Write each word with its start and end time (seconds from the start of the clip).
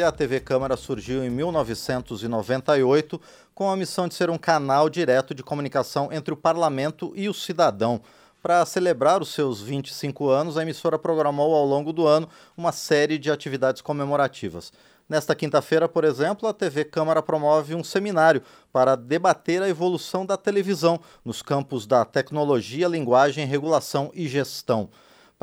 A 0.00 0.10
TV 0.10 0.40
Câmara 0.40 0.74
surgiu 0.74 1.22
em 1.22 1.28
1998 1.28 3.20
com 3.54 3.68
a 3.68 3.76
missão 3.76 4.08
de 4.08 4.14
ser 4.14 4.30
um 4.30 4.38
canal 4.38 4.88
direto 4.88 5.34
de 5.34 5.42
comunicação 5.42 6.08
entre 6.10 6.32
o 6.32 6.36
parlamento 6.36 7.12
e 7.14 7.28
o 7.28 7.34
cidadão. 7.34 8.00
Para 8.42 8.64
celebrar 8.64 9.20
os 9.20 9.34
seus 9.34 9.60
25 9.60 10.30
anos, 10.30 10.56
a 10.56 10.62
emissora 10.62 10.98
programou 10.98 11.54
ao 11.54 11.66
longo 11.66 11.92
do 11.92 12.06
ano 12.06 12.26
uma 12.56 12.72
série 12.72 13.18
de 13.18 13.30
atividades 13.30 13.82
comemorativas. 13.82 14.72
Nesta 15.06 15.34
quinta-feira, 15.34 15.86
por 15.86 16.04
exemplo, 16.04 16.48
a 16.48 16.54
TV 16.54 16.86
Câmara 16.86 17.22
promove 17.22 17.74
um 17.74 17.84
seminário 17.84 18.42
para 18.72 18.96
debater 18.96 19.60
a 19.60 19.68
evolução 19.68 20.24
da 20.24 20.38
televisão 20.38 20.98
nos 21.22 21.42
campos 21.42 21.86
da 21.86 22.02
tecnologia, 22.02 22.88
linguagem, 22.88 23.44
regulação 23.44 24.10
e 24.14 24.26
gestão. 24.26 24.88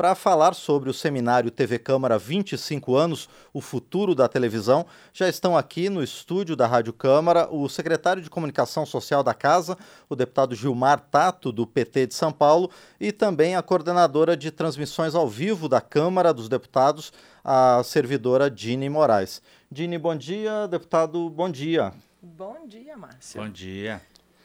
Para 0.00 0.14
falar 0.14 0.54
sobre 0.54 0.88
o 0.88 0.94
seminário 0.94 1.50
TV 1.50 1.78
Câmara 1.78 2.18
25 2.18 2.96
anos, 2.96 3.28
o 3.52 3.60
futuro 3.60 4.14
da 4.14 4.26
televisão, 4.26 4.86
já 5.12 5.28
estão 5.28 5.54
aqui 5.54 5.90
no 5.90 6.02
estúdio 6.02 6.56
da 6.56 6.66
Rádio 6.66 6.94
Câmara 6.94 7.46
o 7.54 7.68
secretário 7.68 8.22
de 8.22 8.30
Comunicação 8.30 8.86
Social 8.86 9.22
da 9.22 9.34
Casa, 9.34 9.76
o 10.08 10.16
deputado 10.16 10.54
Gilmar 10.54 11.00
Tato, 11.10 11.52
do 11.52 11.66
PT 11.66 12.06
de 12.06 12.14
São 12.14 12.32
Paulo, 12.32 12.70
e 12.98 13.12
também 13.12 13.56
a 13.56 13.62
coordenadora 13.62 14.34
de 14.38 14.50
transmissões 14.50 15.14
ao 15.14 15.28
vivo 15.28 15.68
da 15.68 15.82
Câmara 15.82 16.32
dos 16.32 16.48
Deputados, 16.48 17.12
a 17.44 17.82
servidora 17.84 18.50
Dini 18.50 18.88
Moraes. 18.88 19.42
Dini, 19.70 19.98
bom 19.98 20.16
dia. 20.16 20.66
Deputado, 20.66 21.28
bom 21.28 21.50
dia. 21.50 21.92
Bom 22.22 22.66
dia, 22.66 22.96
Márcio. 22.96 23.42
Bom 23.42 23.50
dia. 23.50 24.00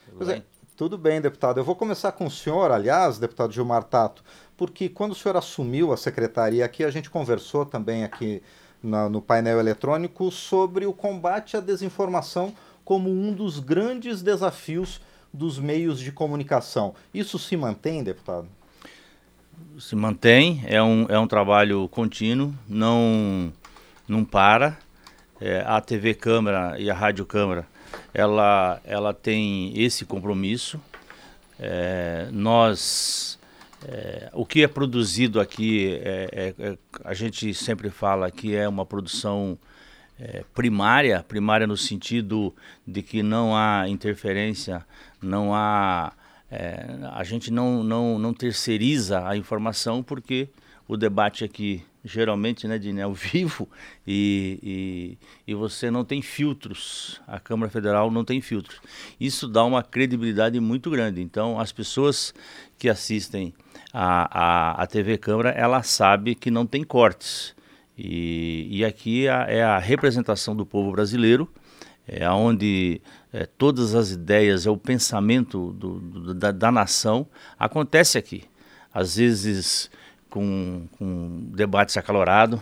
Tudo 0.09 0.25
bem? 0.25 0.35
É, 0.35 0.43
tudo 0.75 0.97
bem, 0.97 1.21
deputado. 1.21 1.57
Eu 1.57 1.63
vou 1.63 1.77
começar 1.77 2.11
com 2.11 2.25
o 2.25 2.29
senhor, 2.29 2.69
aliás, 2.69 3.17
deputado 3.17 3.53
Gilmar 3.53 3.85
Tato 3.85 4.21
porque 4.57 4.89
quando 4.89 5.11
o 5.11 5.15
senhor 5.15 5.37
assumiu 5.37 5.91
a 5.91 5.97
secretaria 5.97 6.65
aqui, 6.65 6.83
a 6.83 6.91
gente 6.91 7.09
conversou 7.09 7.65
também 7.65 8.03
aqui 8.03 8.41
na, 8.81 9.09
no 9.09 9.21
painel 9.21 9.59
eletrônico 9.59 10.31
sobre 10.31 10.85
o 10.85 10.93
combate 10.93 11.57
à 11.57 11.59
desinformação 11.59 12.53
como 12.83 13.09
um 13.09 13.33
dos 13.33 13.59
grandes 13.59 14.21
desafios 14.21 15.01
dos 15.33 15.59
meios 15.59 15.99
de 15.99 16.11
comunicação. 16.11 16.93
Isso 17.13 17.37
se 17.37 17.57
mantém, 17.57 18.03
deputado? 18.03 18.47
Se 19.79 19.95
mantém, 19.95 20.63
é 20.67 20.81
um, 20.81 21.05
é 21.09 21.19
um 21.19 21.27
trabalho 21.27 21.87
contínuo, 21.89 22.53
não, 22.67 23.51
não 24.07 24.23
para. 24.23 24.77
É, 25.41 25.61
a 25.67 25.81
TV 25.81 26.13
Câmara 26.13 26.79
e 26.79 26.89
a 26.89 26.93
Rádio 26.93 27.25
Câmara, 27.25 27.67
ela, 28.13 28.79
ela 28.85 29.13
tem 29.13 29.73
esse 29.75 30.05
compromisso. 30.05 30.79
É, 31.59 32.29
nós 32.31 33.24
é, 33.87 34.29
o 34.33 34.45
que 34.45 34.63
é 34.63 34.67
produzido 34.67 35.39
aqui, 35.39 35.99
é, 36.01 36.29
é, 36.31 36.55
é, 36.57 36.77
a 37.03 37.13
gente 37.13 37.53
sempre 37.53 37.89
fala 37.89 38.31
que 38.31 38.55
é 38.55 38.67
uma 38.67 38.85
produção 38.85 39.57
é, 40.19 40.43
primária, 40.55 41.23
primária 41.27 41.67
no 41.67 41.77
sentido 41.77 42.53
de 42.87 43.03
que 43.03 43.21
não 43.21 43.55
há 43.55 43.87
interferência, 43.87 44.85
não 45.21 45.53
há. 45.53 46.13
A 47.13 47.23
gente 47.23 47.51
não, 47.51 47.83
não, 47.83 48.17
não 48.17 48.33
terceiriza 48.33 49.27
a 49.27 49.35
informação 49.35 50.01
porque 50.01 50.47
o 50.87 50.95
debate 50.95 51.43
aqui 51.43 51.83
geralmente 52.05 52.67
né, 52.67 52.77
de 52.77 53.01
ao 53.01 53.11
vivo 53.17 53.67
e, 54.05 55.17
e, 55.47 55.51
e, 55.51 55.55
você 55.55 55.89
não 55.89 56.05
tem 56.05 56.21
filtros. 56.21 57.19
A 57.27 57.39
Câmara 57.39 57.71
Federal 57.71 58.11
não 58.11 58.23
tem 58.23 58.39
filtros. 58.39 58.79
Isso 59.19 59.47
dá 59.47 59.63
uma 59.63 59.81
credibilidade 59.81 60.59
muito 60.59 60.89
grande. 60.91 61.21
Então, 61.21 61.59
as 61.59 61.71
pessoas 61.71 62.33
que 62.77 62.87
assistem 62.87 63.53
a, 63.91 64.29
a, 64.31 64.83
a 64.83 64.87
TV 64.87 65.17
Câmara, 65.17 65.49
ela 65.49 65.81
sabe 65.81 66.35
que 66.35 66.51
não 66.51 66.65
tem 66.65 66.83
cortes. 66.83 67.55
E, 67.97 68.67
e 68.69 68.85
aqui 68.85 69.25
é 69.25 69.63
a 69.63 69.79
representação 69.79 70.55
do 70.55 70.65
povo 70.65 70.91
brasileiro, 70.91 71.49
é 72.07 72.29
onde 72.29 73.01
é, 73.33 73.45
todas 73.45 73.95
as 73.95 74.11
ideias, 74.11 74.67
é 74.67 74.69
o 74.69 74.77
pensamento 74.77 75.71
do, 75.73 75.99
do, 75.99 76.33
da, 76.33 76.51
da 76.51 76.71
nação, 76.71 77.25
acontece 77.57 78.17
aqui. 78.17 78.43
Às 78.93 79.15
vezes 79.15 79.89
com, 80.35 80.85
com 80.97 81.49
debates 81.53 81.95
acalorados, 81.95 82.59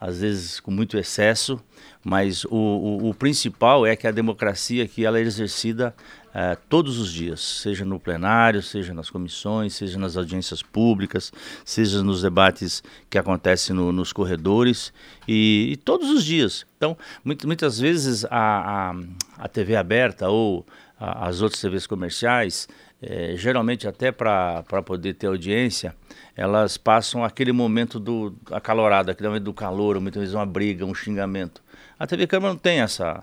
às 0.00 0.20
vezes 0.20 0.58
com 0.58 0.70
muito 0.70 0.96
excesso, 0.96 1.62
mas 2.02 2.46
o, 2.46 2.50
o, 2.50 3.10
o, 3.10 3.14
principal 3.14 3.86
é 3.86 3.94
que 3.94 4.06
a 4.06 4.10
democracia 4.10 4.84
aqui 4.84 5.04
ela 5.04 5.18
é 5.18 5.20
exercida 5.20 5.94
é, 6.32 6.56
todos 6.66 6.98
os 6.98 7.12
dias, 7.12 7.40
seja 7.40 7.84
no 7.84 8.00
plenário, 8.00 8.62
seja 8.62 8.94
nas 8.94 9.10
comissões, 9.10 9.74
seja 9.74 9.98
nas 9.98 10.16
audiências 10.16 10.62
públicas, 10.62 11.30
seja 11.62 12.02
nos 12.02 12.22
debates 12.22 12.82
que 13.10 13.18
acontecem 13.18 13.76
no, 13.76 13.92
nos 13.92 14.10
corredores 14.10 14.90
e, 15.26 15.68
e, 15.72 15.76
todos 15.76 16.08
os 16.08 16.24
dias. 16.24 16.64
Então, 16.78 16.96
muito, 17.22 17.46
muitas 17.46 17.78
vezes 17.78 18.24
a, 18.24 18.30
a, 18.30 18.94
a 19.36 19.48
TV 19.48 19.76
aberta 19.76 20.30
ou 20.30 20.64
a, 20.98 21.28
as 21.28 21.42
outras 21.42 21.60
TVs 21.60 21.86
comerciais, 21.86 22.66
é, 23.00 23.34
geralmente 23.36 23.86
até 23.86 24.10
para 24.10 24.62
poder 24.84 25.14
ter 25.14 25.28
audiência, 25.28 25.94
elas 26.36 26.76
passam 26.76 27.24
aquele 27.24 27.52
momento 27.52 27.98
do 28.00 28.34
acalorado, 28.50 29.10
aquele 29.10 29.28
momento 29.28 29.44
do 29.44 29.54
calor, 29.54 30.00
muitas 30.00 30.20
vezes 30.20 30.34
uma 30.34 30.46
briga, 30.46 30.84
um 30.84 30.94
xingamento. 30.94 31.62
A 31.98 32.06
TV 32.06 32.26
Câmara 32.26 32.52
não 32.52 32.58
tem 32.58 32.80
essa 32.80 33.22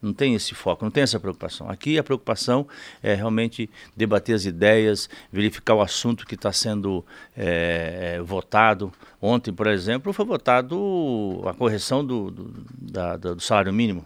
não 0.00 0.12
tem 0.12 0.34
esse 0.34 0.52
foco, 0.52 0.84
não 0.84 0.90
tem 0.90 1.04
essa 1.04 1.20
preocupação. 1.20 1.70
Aqui 1.70 1.96
a 1.96 2.02
preocupação 2.02 2.66
é 3.00 3.14
realmente 3.14 3.70
debater 3.96 4.34
as 4.34 4.44
ideias, 4.44 5.08
verificar 5.30 5.74
o 5.74 5.80
assunto 5.80 6.26
que 6.26 6.34
está 6.34 6.52
sendo 6.52 7.06
é, 7.36 8.20
votado. 8.20 8.92
Ontem, 9.20 9.52
por 9.52 9.68
exemplo, 9.68 10.12
foi 10.12 10.24
votado 10.24 11.40
a 11.46 11.54
correção 11.54 12.04
do, 12.04 12.32
do, 12.32 12.64
da, 12.76 13.16
do 13.16 13.40
salário 13.40 13.72
mínimo 13.72 14.04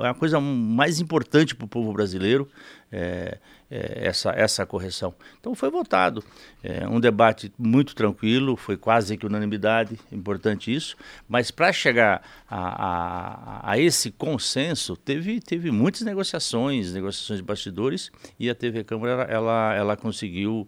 é 0.00 0.08
a 0.08 0.14
coisa 0.14 0.40
mais 0.40 0.98
importante 0.98 1.54
para 1.54 1.64
o 1.64 1.68
povo 1.68 1.92
brasileiro 1.92 2.48
é, 2.90 3.38
é 3.70 4.06
essa, 4.06 4.30
essa 4.30 4.64
correção. 4.64 5.14
Então 5.38 5.54
foi 5.54 5.70
votado. 5.70 6.24
É 6.62 6.88
um 6.88 6.98
debate 6.98 7.52
muito 7.58 7.94
tranquilo, 7.94 8.56
foi 8.56 8.76
quase 8.76 9.16
que 9.16 9.26
unanimidade, 9.26 9.98
importante 10.10 10.74
isso. 10.74 10.96
Mas 11.28 11.50
para 11.50 11.72
chegar 11.72 12.22
a, 12.48 13.66
a, 13.66 13.72
a, 13.72 13.78
esse 13.78 14.10
consenso, 14.10 14.96
teve, 14.96 15.40
teve 15.40 15.70
muitas 15.70 16.00
negociações, 16.00 16.92
negociações 16.94 17.40
de 17.40 17.44
bastidores, 17.44 18.10
e 18.40 18.48
a 18.48 18.54
TV 18.54 18.84
Câmara 18.84 19.24
ela, 19.24 19.74
ela 19.74 19.96
conseguiu, 19.96 20.66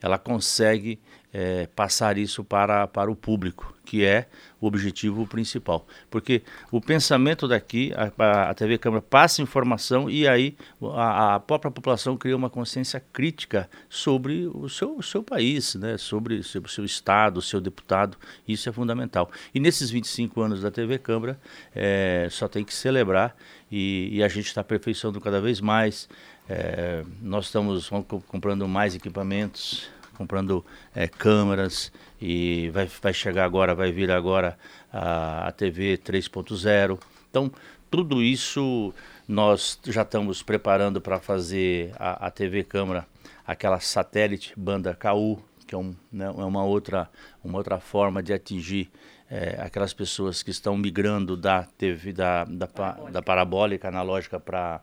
ela 0.00 0.18
consegue 0.18 0.98
é, 1.32 1.66
passar 1.66 2.16
isso 2.16 2.42
para, 2.42 2.86
para 2.86 3.10
o 3.10 3.16
público, 3.16 3.74
que 3.84 4.04
é 4.04 4.26
o 4.60 4.66
objetivo 4.66 5.26
principal. 5.26 5.86
Porque 6.10 6.42
o 6.70 6.80
pensamento 6.80 7.46
daqui, 7.46 7.92
a, 7.94 8.50
a 8.50 8.54
TV 8.54 8.78
Câmara 8.78 9.02
passa 9.02 9.42
informação 9.42 10.08
e 10.08 10.26
aí 10.26 10.56
a, 10.94 11.34
a, 11.34 11.40
própria 11.40 11.70
população 11.70 12.16
cria 12.16 12.36
uma 12.36 12.50
consciência 12.50 13.02
crítica 13.12 13.68
sobre 13.88 14.46
o 14.46 14.68
seu, 14.68 14.96
o 14.96 15.02
seu 15.02 15.22
país, 15.22 15.74
né? 15.74 15.96
sobre, 15.98 16.36
o 16.36 16.68
seu 16.68 16.84
estado, 16.84 17.38
o 17.38 17.42
seu 17.42 17.60
deputado. 17.60 18.16
Isso 18.46 18.68
é 18.68 18.72
fundamental. 18.72 19.30
E 19.54 19.60
nesses 19.60 19.90
25 19.90 20.40
anos 20.40 20.62
da 20.62 20.70
TV 20.70 20.98
Câmara, 20.98 21.38
é, 21.74 22.28
só 22.30 22.48
tem 22.48 22.64
que 22.64 22.74
celebrar 22.74 23.36
e, 23.70 24.08
e 24.12 24.22
a 24.22 24.28
gente 24.28 24.46
está 24.46 24.62
aperfeiçoando 24.62 25.20
cada 25.20 25.40
vez 25.40 25.60
mais. 25.60 26.08
É, 26.48 27.04
nós 27.20 27.44
estamos 27.46 27.90
comprando 28.26 28.66
mais 28.66 28.94
equipamentos, 28.94 29.90
comprando 30.18 30.66
é, 30.92 31.06
câmeras 31.06 31.92
e 32.20 32.68
vai, 32.70 32.90
vai 33.00 33.14
chegar 33.14 33.44
agora, 33.44 33.74
vai 33.74 33.92
vir 33.92 34.10
agora 34.10 34.58
a, 34.92 35.46
a 35.46 35.52
TV 35.52 35.96
3.0. 35.96 36.98
Então, 37.30 37.52
tudo 37.88 38.20
isso 38.20 38.92
nós 39.28 39.78
já 39.86 40.02
estamos 40.02 40.42
preparando 40.42 41.00
para 41.00 41.20
fazer 41.20 41.92
a, 41.96 42.26
a 42.26 42.30
TV 42.30 42.64
câmera, 42.64 43.06
aquela 43.46 43.78
satélite 43.78 44.52
banda 44.56 44.94
KU, 44.94 45.40
que 45.66 45.74
é, 45.74 45.78
um, 45.78 45.94
né, 46.10 46.26
é 46.26 46.44
uma, 46.44 46.64
outra, 46.64 47.08
uma 47.44 47.58
outra 47.58 47.78
forma 47.78 48.20
de 48.20 48.32
atingir 48.32 48.90
é, 49.30 49.60
aquelas 49.60 49.92
pessoas 49.92 50.42
que 50.42 50.50
estão 50.50 50.76
migrando 50.76 51.36
da 51.36 51.62
TV 51.62 52.12
da, 52.12 52.44
da, 52.44 52.66
parabólica. 52.66 53.12
da 53.12 53.22
parabólica 53.22 53.88
analógica 53.88 54.40
para 54.40 54.82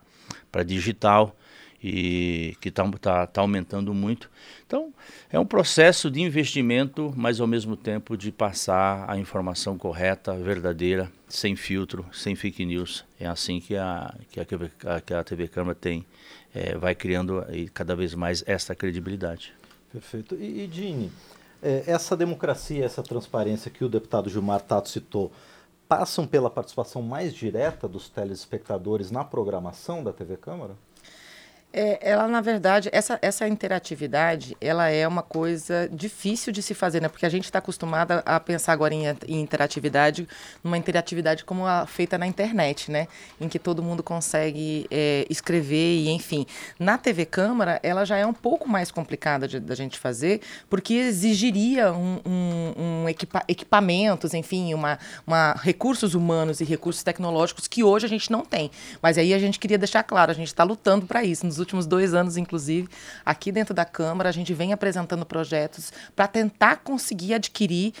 digital 0.64 1.36
e 1.82 2.56
que 2.60 2.68
está 2.68 2.88
tá, 3.00 3.26
tá 3.26 3.40
aumentando 3.40 3.92
muito. 3.94 4.30
Então, 4.66 4.92
é 5.30 5.38
um 5.38 5.46
processo 5.46 6.10
de 6.10 6.20
investimento, 6.20 7.12
mas 7.16 7.40
ao 7.40 7.46
mesmo 7.46 7.76
tempo 7.76 8.16
de 8.16 8.32
passar 8.32 9.08
a 9.08 9.16
informação 9.18 9.78
correta, 9.78 10.34
verdadeira, 10.34 11.10
sem 11.28 11.54
filtro, 11.56 12.06
sem 12.12 12.34
fake 12.34 12.64
news. 12.64 13.04
É 13.20 13.26
assim 13.26 13.60
que 13.60 13.76
a, 13.76 14.14
que 14.30 14.40
a, 14.40 15.00
que 15.00 15.14
a 15.14 15.24
TV 15.24 15.48
Câmara 15.48 15.74
tem, 15.74 16.04
é, 16.54 16.76
vai 16.76 16.94
criando 16.94 17.44
cada 17.72 17.94
vez 17.94 18.14
mais 18.14 18.42
essa 18.46 18.74
credibilidade. 18.74 19.52
Perfeito. 19.92 20.34
E, 20.34 20.64
e 20.64 20.66
Dini, 20.66 21.12
é, 21.62 21.84
essa 21.86 22.16
democracia, 22.16 22.84
essa 22.84 23.02
transparência 23.02 23.70
que 23.70 23.84
o 23.84 23.88
deputado 23.88 24.28
Gilmar 24.28 24.60
Tato 24.60 24.88
citou, 24.88 25.32
passam 25.88 26.26
pela 26.26 26.50
participação 26.50 27.00
mais 27.02 27.32
direta 27.32 27.88
dos 27.88 28.08
telespectadores 28.08 29.10
na 29.10 29.24
programação 29.24 30.02
da 30.02 30.12
TV 30.12 30.36
Câmara? 30.36 30.74
É, 31.72 32.10
ela, 32.10 32.26
na 32.26 32.40
verdade, 32.40 32.88
essa, 32.90 33.18
essa 33.20 33.46
interatividade, 33.46 34.56
ela 34.60 34.88
é 34.88 35.06
uma 35.06 35.22
coisa 35.22 35.88
difícil 35.92 36.50
de 36.50 36.62
se 36.62 36.72
fazer, 36.72 37.02
né? 37.02 37.08
Porque 37.08 37.26
a 37.26 37.28
gente 37.28 37.44
está 37.44 37.58
acostumada 37.58 38.22
a 38.24 38.40
pensar 38.40 38.72
agora 38.72 38.94
em, 38.94 39.04
em, 39.28 39.42
interatividade, 39.42 40.26
numa 40.64 40.78
interatividade 40.78 41.44
como 41.44 41.66
a 41.66 41.86
feita 41.86 42.16
na 42.16 42.26
internet, 42.26 42.90
né? 42.90 43.06
Em 43.38 43.46
que 43.46 43.58
todo 43.58 43.82
mundo 43.82 44.02
consegue 44.02 44.86
é, 44.90 45.26
escrever 45.28 45.98
e, 45.98 46.08
enfim. 46.08 46.46
Na 46.78 46.96
TV 46.96 47.26
Câmara, 47.26 47.78
ela 47.82 48.06
já 48.06 48.16
é 48.16 48.24
um 48.24 48.32
pouco 48.32 48.66
mais 48.66 48.90
complicada 48.90 49.46
da 49.60 49.74
gente 49.74 49.98
fazer, 49.98 50.40
porque 50.70 50.94
exigiria 50.94 51.92
um, 51.92 52.20
um, 52.24 52.74
um 53.04 53.08
equipa 53.08 53.44
equipamentos, 53.46 54.32
enfim, 54.32 54.72
uma, 54.72 54.98
uma, 55.26 55.52
recursos 55.52 56.14
humanos 56.14 56.60
e 56.60 56.64
recursos 56.64 57.02
tecnológicos 57.02 57.68
que 57.68 57.84
hoje 57.84 58.06
a 58.06 58.08
gente 58.08 58.32
não 58.32 58.46
tem. 58.46 58.70
Mas 59.02 59.18
aí 59.18 59.34
a 59.34 59.38
gente 59.38 59.58
queria 59.58 59.76
deixar 59.76 60.02
claro, 60.02 60.30
a 60.30 60.34
gente 60.34 60.48
está 60.48 60.64
lutando 60.64 61.04
para 61.04 61.22
isso. 61.22 61.44
Nos 61.44 61.55
últimos 61.58 61.86
dois 61.86 62.14
anos, 62.14 62.36
inclusive, 62.36 62.88
aqui 63.24 63.50
dentro 63.50 63.74
da 63.74 63.84
Câmara, 63.84 64.28
a 64.28 64.32
gente 64.32 64.52
vem 64.54 64.72
apresentando 64.72 65.24
projetos 65.24 65.92
para 66.14 66.26
tentar 66.26 66.76
conseguir 66.78 67.34
adquirir 67.34 67.92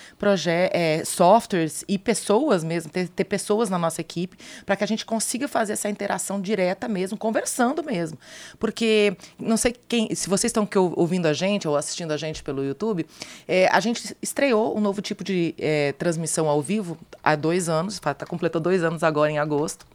é, 0.72 1.02
softwares 1.04 1.84
e 1.88 1.98
pessoas 1.98 2.62
mesmo, 2.62 2.90
ter, 2.90 3.08
ter 3.08 3.24
pessoas 3.24 3.70
na 3.70 3.78
nossa 3.78 4.00
equipe, 4.00 4.36
para 4.64 4.76
que 4.76 4.84
a 4.84 4.86
gente 4.86 5.04
consiga 5.04 5.48
fazer 5.48 5.74
essa 5.74 5.88
interação 5.88 6.40
direta 6.40 6.88
mesmo, 6.88 7.16
conversando 7.16 7.82
mesmo. 7.82 8.18
Porque, 8.58 9.16
não 9.38 9.56
sei 9.56 9.74
quem, 9.88 10.14
se 10.14 10.28
vocês 10.28 10.50
estão 10.50 10.68
ouvindo 10.94 11.26
a 11.26 11.32
gente 11.32 11.66
ou 11.66 11.76
assistindo 11.76 12.12
a 12.12 12.16
gente 12.16 12.42
pelo 12.42 12.64
YouTube, 12.64 13.06
é, 13.46 13.68
a 13.68 13.80
gente 13.80 14.16
estreou 14.20 14.76
um 14.76 14.80
novo 14.80 15.00
tipo 15.00 15.24
de 15.24 15.54
é, 15.58 15.92
transmissão 15.92 16.48
ao 16.48 16.60
vivo 16.60 16.98
há 17.22 17.34
dois 17.34 17.68
anos, 17.68 17.94
está 17.94 18.26
completou 18.26 18.60
dois 18.60 18.82
anos 18.82 19.02
agora 19.02 19.30
em 19.30 19.38
agosto. 19.38 19.86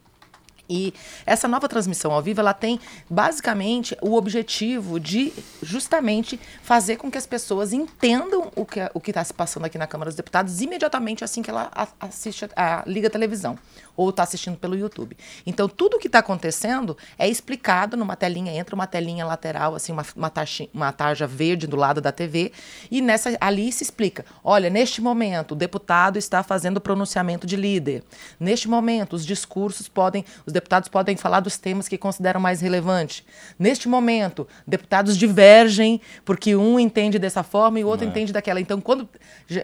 E 0.71 0.93
essa 1.25 1.49
nova 1.49 1.67
transmissão 1.67 2.13
ao 2.13 2.21
vivo, 2.21 2.39
ela 2.39 2.53
tem 2.53 2.79
basicamente 3.09 3.97
o 4.01 4.15
objetivo 4.15 5.01
de 5.01 5.33
justamente 5.61 6.39
fazer 6.63 6.95
com 6.95 7.11
que 7.11 7.17
as 7.17 7.27
pessoas 7.27 7.73
entendam 7.73 8.49
o 8.55 8.65
que 8.65 8.79
o 8.93 9.01
está 9.05 9.21
se 9.21 9.33
passando 9.33 9.65
aqui 9.65 9.77
na 9.77 9.85
Câmara 9.85 10.09
dos 10.09 10.15
Deputados 10.15 10.61
imediatamente 10.61 11.25
assim 11.25 11.41
que 11.41 11.49
ela 11.49 11.69
assiste 11.99 12.45
a, 12.55 12.79
a 12.79 12.83
liga 12.87 13.09
televisão 13.09 13.59
ou 13.95 14.09
está 14.09 14.23
assistindo 14.23 14.57
pelo 14.57 14.75
YouTube. 14.75 15.17
Então, 15.45 15.67
tudo 15.67 15.97
o 15.97 15.99
que 15.99 16.07
está 16.07 16.19
acontecendo 16.19 16.97
é 17.17 17.27
explicado 17.27 17.97
numa 17.97 18.15
telinha, 18.15 18.53
entra 18.53 18.75
uma 18.75 18.87
telinha 18.87 19.25
lateral, 19.25 19.75
assim, 19.75 19.91
uma, 19.91 20.05
uma, 20.15 20.29
taxa, 20.29 20.67
uma 20.73 20.91
tarja 20.91 21.27
verde 21.27 21.67
do 21.67 21.75
lado 21.75 22.01
da 22.01 22.11
TV, 22.11 22.51
e 22.89 23.01
nessa 23.01 23.37
ali 23.39 23.71
se 23.71 23.83
explica: 23.83 24.25
olha, 24.43 24.69
neste 24.69 25.01
momento, 25.01 25.51
o 25.51 25.55
deputado 25.55 26.17
está 26.17 26.43
fazendo 26.43 26.77
o 26.77 26.81
pronunciamento 26.81 27.45
de 27.47 27.55
líder. 27.55 28.03
Neste 28.39 28.67
momento, 28.67 29.13
os 29.13 29.25
discursos 29.25 29.87
podem, 29.87 30.25
os 30.45 30.53
deputados 30.53 30.89
podem 30.89 31.15
falar 31.15 31.39
dos 31.39 31.57
temas 31.57 31.87
que 31.87 31.97
consideram 31.97 32.39
mais 32.39 32.61
relevantes. 32.61 33.23
Neste 33.57 33.87
momento, 33.87 34.47
deputados 34.65 35.17
divergem 35.17 36.01
porque 36.25 36.55
um 36.55 36.79
entende 36.79 37.19
dessa 37.19 37.43
forma 37.43 37.79
e 37.79 37.83
o 37.83 37.87
outro 37.87 38.05
é. 38.05 38.09
entende 38.09 38.31
daquela. 38.31 38.59
Então, 38.59 38.79
quando, 38.79 39.07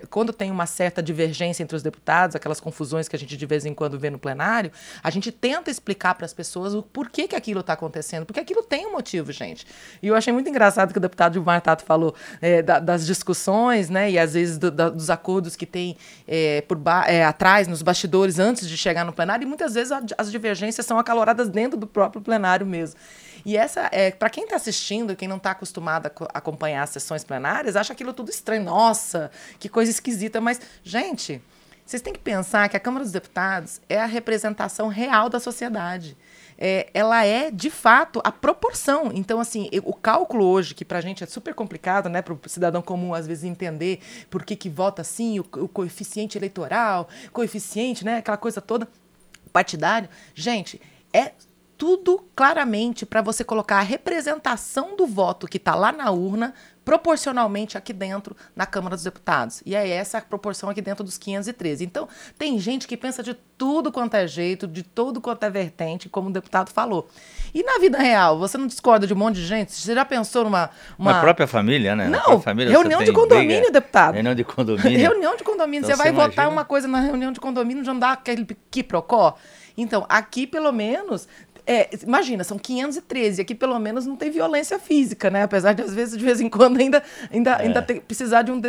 quando 0.10 0.34
tem 0.34 0.52
uma 0.52 0.66
certa 0.66 1.02
divergência 1.02 1.64
entre 1.64 1.76
os 1.76 1.84
deputados, 1.84 2.36
aquelas 2.36 2.60
confusões 2.60 3.08
que 3.08 3.16
a 3.16 3.20
gente 3.20 3.38
de 3.38 3.46
vez 3.46 3.66
em 3.66 3.74
quando 3.74 3.98
vê 4.00 4.10
no 4.10 4.17
plenário, 4.20 4.72
a 5.04 5.10
gente 5.10 5.32
tenta 5.32 5.70
explicar 5.70 6.16
para 6.16 6.26
as 6.26 6.34
pessoas 6.34 6.74
o 6.74 6.82
porquê 6.82 7.28
que 7.28 7.36
aquilo 7.36 7.62
está 7.62 7.74
acontecendo, 7.74 8.26
porque 8.26 8.40
aquilo 8.40 8.64
tem 8.64 8.86
um 8.86 8.92
motivo, 8.92 9.32
gente. 9.32 9.66
E 10.02 10.08
eu 10.08 10.16
achei 10.16 10.34
muito 10.34 10.50
engraçado 10.50 10.92
que 10.92 10.98
o 10.98 11.02
deputado 11.02 11.34
Gilmar 11.34 11.62
Tato 11.62 11.84
falou 11.84 12.16
é, 12.42 12.62
da, 12.62 12.80
das 12.80 13.06
discussões, 13.06 13.90
né, 13.90 14.12
e 14.12 14.20
às 14.20 14.34
vezes 14.34 14.58
do, 14.58 14.72
da, 14.72 14.90
dos 14.90 15.10
acordos 15.10 15.56
que 15.56 15.66
tem 15.66 15.98
é, 16.28 16.62
por 16.62 16.80
é, 17.08 17.24
atrás, 17.24 17.68
nos 17.68 17.82
bastidores, 17.82 18.40
antes 18.40 18.68
de 18.68 18.78
chegar 18.78 19.04
no 19.06 19.14
plenário, 19.14 19.44
e 19.44 19.48
muitas 19.48 19.74
vezes 19.74 19.92
a, 19.92 20.02
as 20.18 20.32
divergências 20.32 20.86
são 20.86 21.00
acaloradas 21.00 21.50
dentro 21.50 21.78
do 21.78 21.88
próprio 21.88 22.22
plenário 22.22 22.66
mesmo. 22.66 23.00
E 23.48 23.56
essa, 23.56 23.88
é, 23.94 24.12
para 24.12 24.30
quem 24.30 24.44
está 24.44 24.58
assistindo, 24.58 25.16
quem 25.16 25.26
não 25.28 25.38
está 25.38 25.52
acostumado 25.52 26.08
a 26.08 26.38
acompanhar 26.38 26.84
as 26.84 26.90
sessões 26.90 27.24
plenárias, 27.24 27.78
acha 27.78 27.94
aquilo 27.94 28.12
tudo 28.12 28.30
estranho. 28.30 28.64
Nossa, 28.64 29.32
que 29.58 29.70
coisa 29.70 29.90
esquisita. 29.90 30.42
Mas, 30.42 30.60
gente, 30.84 31.42
vocês 31.88 32.02
têm 32.02 32.12
que 32.12 32.20
pensar 32.20 32.68
que 32.68 32.76
a 32.76 32.82
Câmara 32.82 33.06
dos 33.06 33.14
Deputados 33.14 33.80
é 33.88 33.98
a 33.98 34.06
representação 34.06 34.90
real 34.90 35.30
da 35.30 35.40
sociedade. 35.40 36.18
É, 36.58 36.90
ela 36.94 37.24
é, 37.24 37.50
de 37.50 37.70
fato, 37.70 38.20
a 38.26 38.32
proporção. 38.32 39.10
Então, 39.14 39.40
assim, 39.40 39.70
o 39.86 39.94
cálculo 39.94 40.44
hoje, 40.44 40.76
que 40.76 40.84
para 40.84 40.98
a 40.98 41.02
gente 41.02 41.24
é 41.24 41.28
super 41.28 41.54
complicado, 41.54 42.10
né, 42.10 42.22
para 42.22 42.34
o 42.34 42.40
cidadão 42.46 42.82
comum, 42.82 43.14
às 43.14 43.26
vezes, 43.26 43.46
entender 43.46 44.02
por 44.30 44.44
que, 44.44 44.54
que 44.54 44.68
vota 44.68 45.02
assim, 45.02 45.40
o, 45.40 45.46
o 45.60 45.68
coeficiente 45.70 46.38
eleitoral, 46.38 47.08
coeficiente, 47.32 48.04
né, 48.04 48.18
aquela 48.18 48.36
coisa 48.36 48.60
toda 48.60 48.86
partidário. 49.54 50.10
Gente, 50.36 50.82
é 51.14 51.32
tudo 51.78 52.26
claramente 52.36 53.06
para 53.06 53.22
você 53.22 53.44
colocar 53.44 53.78
a 53.78 53.82
representação 53.82 54.96
do 54.96 55.06
voto 55.06 55.48
que 55.48 55.58
está 55.58 55.76
lá 55.76 55.92
na 55.92 56.10
urna 56.12 56.54
proporcionalmente 56.88 57.78
aqui 57.78 57.92
dentro 57.92 58.34
na 58.56 58.66
Câmara 58.66 58.96
dos 58.96 59.04
Deputados. 59.04 59.62
E 59.66 59.76
é 59.76 59.90
essa 59.90 60.20
a 60.20 60.22
proporção 60.22 60.70
aqui 60.70 60.82
dentro 60.82 61.04
dos 61.04 61.18
513. 61.18 61.84
Então, 61.84 62.08
tem 62.40 62.58
gente 62.58 62.88
que 62.88 62.96
pensa 62.96 63.22
de 63.22 63.34
tudo 63.58 63.92
quanto 63.92 64.14
é 64.16 64.26
jeito, 64.26 64.66
de 64.66 64.84
todo 64.84 65.20
quanto 65.20 65.44
é 65.44 65.50
vertente, 65.50 66.08
como 66.08 66.30
o 66.30 66.32
deputado 66.32 66.72
falou. 66.72 67.10
E 67.54 67.62
na 67.62 67.78
vida 67.78 67.98
real, 67.98 68.40
você 68.40 68.58
não 68.58 68.68
discorda 68.68 69.06
de 69.06 69.14
um 69.14 69.18
monte 69.18 69.36
de 69.36 69.46
gente? 69.46 69.74
Você 69.74 69.94
já 69.94 70.06
pensou 70.06 70.46
numa. 70.46 70.70
Uma... 70.98 71.12
Na 71.12 71.20
própria 71.20 71.46
família, 71.46 71.94
né? 71.94 72.08
Não, 72.08 72.40
família 72.40 72.72
reunião 72.72 73.04
de 73.04 73.12
condomínio, 73.12 73.58
briga. 73.64 73.72
deputado. 73.72 74.14
Reunião 74.14 74.36
de 74.36 74.44
condomínio. 74.46 74.96
reunião 74.98 75.36
de 75.36 75.44
condomínio. 75.44 75.80
Então, 75.80 75.90
você 75.90 76.02
vai 76.02 76.12
imagina... 76.14 76.30
votar 76.30 76.50
uma 76.50 76.64
coisa 76.64 76.88
na 76.88 77.02
reunião 77.02 77.34
de 77.34 77.40
condomínio, 77.42 77.84
já 77.84 77.92
não 77.92 78.00
dá 78.00 78.14
aquele 78.14 78.48
quiprocó? 78.72 79.36
Então, 79.78 80.06
aqui, 80.10 80.48
pelo 80.48 80.72
menos, 80.72 81.28
é, 81.68 81.90
imagina, 82.02 82.46
são 82.46 82.58
513. 82.58 83.42
Aqui, 83.42 83.54
pelo 83.54 83.78
menos, 83.78 84.06
não 84.06 84.16
tem 84.16 84.32
violência 84.32 84.80
física, 84.80 85.30
né? 85.30 85.44
Apesar 85.44 85.74
de, 85.74 85.82
às 85.82 85.94
vezes, 85.94 86.18
de 86.18 86.24
vez 86.24 86.40
em 86.40 86.50
quando, 86.50 86.80
ainda, 86.80 87.04
ainda, 87.30 87.52
é. 87.52 87.64
ainda 87.64 87.82
ter, 87.82 88.00
precisar 88.00 88.44
de 88.44 88.52
um, 88.52 88.62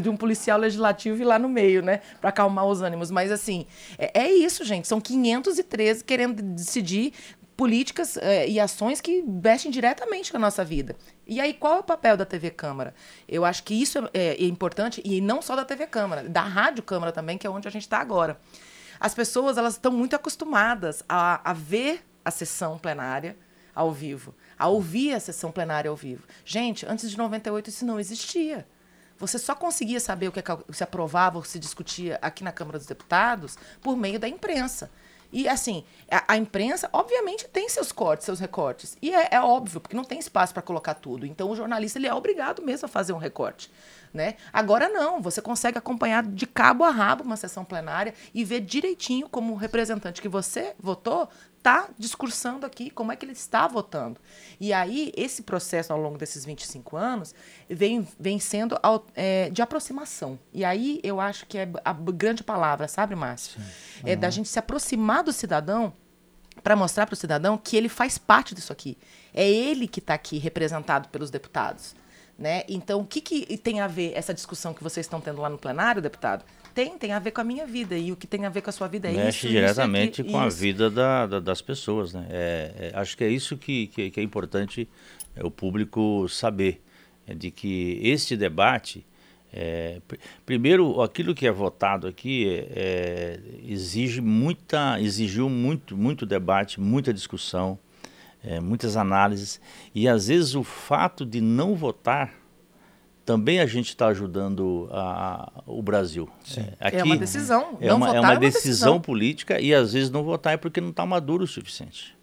de 0.00 0.08
um 0.08 0.16
policial 0.16 0.58
legislativo 0.58 1.20
ir 1.20 1.24
lá 1.26 1.38
no 1.38 1.50
meio, 1.50 1.82
né? 1.82 2.00
Para 2.18 2.30
acalmar 2.30 2.64
os 2.64 2.80
ânimos. 2.80 3.10
Mas, 3.10 3.30
assim, 3.30 3.66
é, 3.98 4.22
é 4.22 4.32
isso, 4.32 4.64
gente. 4.64 4.88
São 4.88 5.02
513 5.02 6.02
querendo 6.02 6.42
decidir 6.42 7.12
políticas 7.58 8.16
é, 8.16 8.48
e 8.48 8.58
ações 8.58 9.02
que 9.02 9.22
vestem 9.26 9.70
diretamente 9.70 10.30
com 10.30 10.38
a 10.38 10.40
nossa 10.40 10.64
vida. 10.64 10.96
E 11.26 11.40
aí, 11.40 11.52
qual 11.52 11.76
é 11.76 11.80
o 11.80 11.82
papel 11.82 12.16
da 12.16 12.24
TV 12.24 12.50
Câmara? 12.50 12.94
Eu 13.28 13.44
acho 13.44 13.64
que 13.64 13.74
isso 13.74 13.98
é, 14.14 14.28
é 14.28 14.44
importante, 14.44 15.02
e 15.04 15.20
não 15.20 15.42
só 15.42 15.54
da 15.54 15.64
TV 15.64 15.86
Câmara, 15.86 16.26
da 16.26 16.42
Rádio 16.42 16.82
Câmara 16.82 17.12
também, 17.12 17.36
que 17.36 17.46
é 17.46 17.50
onde 17.50 17.68
a 17.68 17.70
gente 17.70 17.82
está 17.82 17.98
agora. 17.98 18.38
As 18.98 19.14
pessoas 19.14 19.58
elas 19.58 19.74
estão 19.74 19.92
muito 19.92 20.16
acostumadas 20.16 21.02
a, 21.06 21.50
a 21.50 21.52
ver 21.52 22.02
a 22.26 22.30
sessão 22.32 22.76
plenária 22.76 23.36
ao 23.72 23.92
vivo, 23.92 24.34
a 24.58 24.66
ouvir 24.66 25.14
a 25.14 25.20
sessão 25.20 25.52
plenária 25.52 25.88
ao 25.88 25.94
vivo. 25.94 26.24
Gente, 26.44 26.84
antes 26.84 27.08
de 27.08 27.16
98 27.16 27.70
isso 27.70 27.86
não 27.86 28.00
existia. 28.00 28.66
Você 29.16 29.38
só 29.38 29.54
conseguia 29.54 30.00
saber 30.00 30.28
o 30.28 30.32
que 30.32 30.42
se 30.72 30.82
aprovava 30.82 31.38
ou 31.38 31.44
se 31.44 31.58
discutia 31.58 32.18
aqui 32.20 32.42
na 32.42 32.50
Câmara 32.50 32.78
dos 32.78 32.86
Deputados 32.86 33.56
por 33.80 33.96
meio 33.96 34.18
da 34.18 34.28
imprensa. 34.28 34.90
E 35.32 35.48
assim, 35.48 35.84
a, 36.10 36.34
a, 36.34 36.36
imprensa, 36.36 36.88
obviamente, 36.92 37.48
tem 37.48 37.68
seus 37.68 37.92
cortes, 37.92 38.24
seus 38.24 38.40
recortes. 38.40 38.96
E 39.02 39.14
é, 39.14 39.28
é 39.32 39.40
óbvio, 39.40 39.80
porque 39.80 39.96
não 39.96 40.04
tem 40.04 40.18
espaço 40.18 40.52
para 40.52 40.62
colocar 40.62 40.94
tudo. 40.94 41.26
Então, 41.26 41.50
o 41.50 41.56
jornalista 41.56 41.98
ele 41.98 42.06
é 42.06 42.14
obrigado 42.14 42.62
mesmo 42.62 42.86
a 42.86 42.88
fazer 42.88 43.12
um 43.12 43.18
recorte. 43.18 43.70
Né? 44.14 44.36
Agora 44.52 44.88
não, 44.88 45.20
você 45.20 45.42
consegue 45.42 45.76
acompanhar 45.76 46.22
de 46.22 46.46
cabo 46.46 46.84
a 46.84 46.90
rabo 46.90 47.22
uma 47.22 47.36
sessão 47.36 47.64
plenária 47.64 48.14
e 48.32 48.44
ver 48.44 48.60
direitinho 48.60 49.28
como 49.28 49.52
o 49.52 49.56
representante 49.56 50.22
que 50.22 50.28
você 50.28 50.74
votou 50.78 51.28
está 51.66 51.88
discursando 51.98 52.64
aqui, 52.64 52.90
como 52.90 53.10
é 53.10 53.16
que 53.16 53.24
ele 53.24 53.32
está 53.32 53.66
votando. 53.66 54.20
E 54.60 54.72
aí, 54.72 55.12
esse 55.16 55.42
processo 55.42 55.92
ao 55.92 56.00
longo 56.00 56.16
desses 56.16 56.44
25 56.44 56.96
anos 56.96 57.34
vem, 57.68 58.06
vem 58.18 58.38
sendo 58.38 58.78
é, 59.16 59.50
de 59.50 59.60
aproximação. 59.60 60.38
E 60.52 60.64
aí 60.64 61.00
eu 61.02 61.20
acho 61.20 61.44
que 61.46 61.58
é 61.58 61.68
a 61.84 61.92
grande 61.92 62.44
palavra, 62.44 62.86
sabe, 62.86 63.16
Márcio? 63.16 63.60
Uhum. 63.60 64.02
É 64.04 64.14
da 64.14 64.30
gente 64.30 64.48
se 64.48 64.60
aproximar 64.60 65.24
do 65.24 65.32
cidadão 65.32 65.92
para 66.62 66.76
mostrar 66.76 67.04
para 67.04 67.14
o 67.14 67.16
cidadão 67.16 67.58
que 67.58 67.76
ele 67.76 67.88
faz 67.88 68.16
parte 68.16 68.54
disso 68.54 68.72
aqui. 68.72 68.96
É 69.34 69.48
ele 69.48 69.88
que 69.88 69.98
está 69.98 70.14
aqui 70.14 70.38
representado 70.38 71.08
pelos 71.08 71.30
deputados. 71.30 71.96
Né? 72.38 72.62
Então, 72.68 73.00
o 73.00 73.06
que, 73.06 73.20
que 73.20 73.56
tem 73.58 73.80
a 73.80 73.88
ver 73.88 74.12
essa 74.14 74.32
discussão 74.32 74.72
que 74.72 74.82
vocês 74.82 75.06
estão 75.06 75.20
tendo 75.20 75.40
lá 75.40 75.48
no 75.48 75.58
plenário, 75.58 76.00
deputado? 76.00 76.44
Tem, 76.76 76.98
tem 76.98 77.12
a 77.12 77.18
ver 77.18 77.30
com 77.30 77.40
a 77.40 77.44
minha 77.44 77.64
vida. 77.64 77.96
E 77.96 78.12
o 78.12 78.16
que 78.16 78.26
tem 78.26 78.44
a 78.44 78.50
ver 78.50 78.60
com 78.60 78.68
a 78.68 78.72
sua 78.72 78.86
vida 78.86 79.08
é 79.08 79.12
Mexe 79.12 79.22
isso. 79.22 79.46
Mexe 79.46 79.48
diretamente 79.48 80.20
isso 80.20 80.30
com 80.30 80.38
a 80.38 80.48
vida 80.50 80.90
da, 80.90 81.26
da, 81.26 81.40
das 81.40 81.62
pessoas. 81.62 82.12
Né? 82.12 82.26
É, 82.28 82.90
é, 82.92 83.00
acho 83.00 83.16
que 83.16 83.24
é 83.24 83.28
isso 83.30 83.56
que, 83.56 83.86
que, 83.86 84.10
que 84.10 84.20
é 84.20 84.22
importante 84.22 84.86
é, 85.34 85.42
o 85.42 85.50
público 85.50 86.28
saber. 86.28 86.82
É 87.26 87.34
de 87.34 87.50
que 87.50 87.98
este 88.02 88.36
debate. 88.36 89.06
É, 89.50 90.02
primeiro, 90.44 91.00
aquilo 91.00 91.34
que 91.34 91.46
é 91.46 91.50
votado 91.50 92.06
aqui 92.06 92.46
é, 92.70 93.40
exige 93.66 94.20
muita, 94.20 95.00
exigiu 95.00 95.48
muito, 95.48 95.96
muito 95.96 96.26
debate, 96.26 96.78
muita 96.78 97.10
discussão, 97.10 97.78
muitas 98.62 98.96
análises 98.96 99.60
e 99.94 100.06
às 100.06 100.28
vezes 100.28 100.54
o 100.54 100.62
fato 100.62 101.24
de 101.24 101.40
não 101.40 101.74
votar 101.74 102.34
também 103.26 103.58
a 103.58 103.66
gente 103.66 103.88
está 103.88 104.06
ajudando 104.06 104.88
a, 104.92 105.52
o 105.66 105.82
Brasil. 105.82 106.28
É, 106.56 106.72
aqui, 106.78 106.96
é 106.98 107.04
uma 107.04 107.16
decisão. 107.16 107.76
É 107.80 107.92
uma, 107.92 108.16
é 108.16 108.20
uma, 108.20 108.20
decisão, 108.20 108.30
é 108.30 108.34
uma 108.34 108.36
decisão 108.38 109.00
política 109.00 109.60
e 109.60 109.74
às 109.74 109.92
vezes 109.92 110.10
não 110.10 110.22
votar 110.22 110.54
é 110.54 110.56
porque 110.56 110.80
não 110.80 110.90
está 110.90 111.04
maduro 111.04 111.42
o 111.42 111.46
suficiente. 111.46 112.16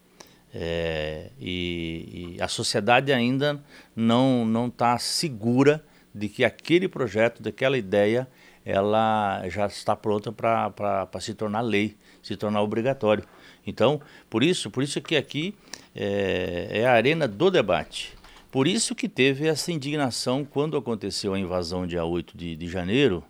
É, 0.56 1.30
e, 1.40 2.36
e, 2.38 2.42
a 2.42 2.48
sociedade 2.48 3.12
ainda 3.12 3.62
não 3.96 4.46
não 4.46 4.68
está 4.68 4.98
segura 4.98 5.84
de 6.14 6.30
que 6.30 6.46
aquele 6.46 6.88
projeto, 6.88 7.42
daquela 7.42 7.78
ideia, 7.78 8.28
ela 8.64 9.44
já 9.50 9.66
está 9.66 9.96
pronta 9.96 10.32
para 10.32 11.20
se 11.20 11.34
tornar 11.34 11.62
lei, 11.62 11.98
se 12.22 12.38
tornar 12.38 12.62
obrigatório. 12.62 13.26
Então, 13.68 14.00
por 14.30 14.42
isso, 14.42 14.70
por 14.72 14.84
isso 14.84 15.02
que 15.02 15.18
aqui 15.18 15.54
é, 15.94 16.70
é 16.72 16.86
a 16.86 16.94
arena 16.94 17.28
do 17.28 17.50
debate. 17.52 18.16
Por 18.54 18.68
isso 18.68 18.94
que 18.94 19.10
teve 19.10 19.48
essa 19.48 19.72
indignação 19.72 20.46
quando 20.46 20.78
aconteceu 20.78 21.34
a 21.34 21.40
invasão 21.40 21.88
dia 21.88 22.06
8 22.06 22.38
de, 22.38 22.56
de 22.56 22.68
janeiro, 22.68 23.24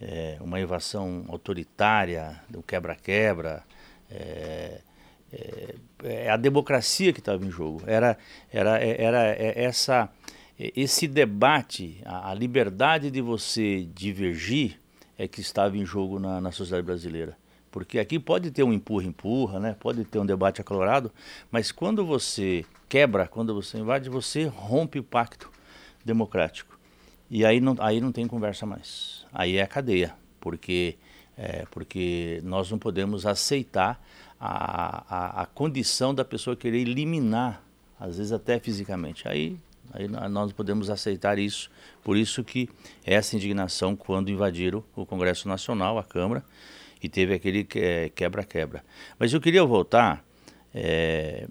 é, 0.00 0.36
uma 0.40 0.60
invasão 0.60 1.24
autoritária, 1.28 2.42
do 2.48 2.60
quebra-quebra, 2.60 3.62
é, 4.10 4.80
é, 5.32 5.74
é, 6.02 6.28
a 6.28 6.36
democracia 6.36 7.12
que 7.12 7.20
estava 7.20 7.46
em 7.46 7.52
jogo. 7.52 7.84
Era, 7.86 8.18
era, 8.52 8.76
era 8.80 9.20
essa, 9.38 10.10
esse 10.58 11.06
debate, 11.06 12.02
a, 12.04 12.32
a, 12.32 12.34
liberdade 12.34 13.12
de 13.12 13.20
você 13.20 13.86
divergir 13.94 14.80
é 15.16 15.28
que 15.28 15.40
estava 15.40 15.78
em 15.78 15.86
jogo 15.86 16.18
na, 16.18 16.40
na 16.40 16.50
sociedade 16.50 16.84
brasileira. 16.84 17.38
Porque 17.74 17.98
aqui 17.98 18.20
pode 18.20 18.52
ter 18.52 18.62
um 18.62 18.72
empurra-empurra, 18.72 19.58
né? 19.58 19.76
pode 19.80 20.04
ter 20.04 20.20
um 20.20 20.24
debate 20.24 20.60
acalorado, 20.60 21.10
mas 21.50 21.72
quando 21.72 22.06
você 22.06 22.64
quebra, 22.88 23.26
quando 23.26 23.52
você 23.52 23.78
invade, 23.78 24.08
você 24.08 24.44
rompe 24.44 25.00
o 25.00 25.02
pacto 25.02 25.50
democrático. 26.04 26.78
E 27.28 27.44
aí 27.44 27.60
não, 27.60 27.74
aí 27.80 28.00
não 28.00 28.12
tem 28.12 28.28
conversa 28.28 28.64
mais. 28.64 29.26
Aí 29.32 29.56
é 29.56 29.62
a 29.62 29.66
cadeia, 29.66 30.14
porque, 30.38 30.96
é, 31.36 31.66
porque 31.68 32.40
nós 32.44 32.70
não 32.70 32.78
podemos 32.78 33.26
aceitar 33.26 34.00
a, 34.38 35.40
a, 35.40 35.42
a 35.42 35.46
condição 35.46 36.14
da 36.14 36.24
pessoa 36.24 36.54
querer 36.54 36.78
eliminar, 36.78 37.60
às 37.98 38.18
vezes 38.18 38.30
até 38.30 38.60
fisicamente. 38.60 39.26
Aí, 39.26 39.58
aí 39.92 40.06
nós 40.06 40.52
podemos 40.52 40.90
aceitar 40.90 41.40
isso. 41.40 41.68
Por 42.04 42.16
isso 42.16 42.44
que 42.44 42.70
essa 43.04 43.34
indignação 43.34 43.96
quando 43.96 44.30
invadiram 44.30 44.84
o 44.94 45.04
Congresso 45.04 45.48
Nacional, 45.48 45.98
a 45.98 46.04
Câmara, 46.04 46.44
e 47.04 47.08
teve 47.10 47.34
aquele 47.34 47.64
quebra-quebra. 48.14 48.82
Mas 49.18 49.30
eu 49.30 49.38
queria 49.38 49.62
voltar, 49.62 50.24
é, 50.74 51.46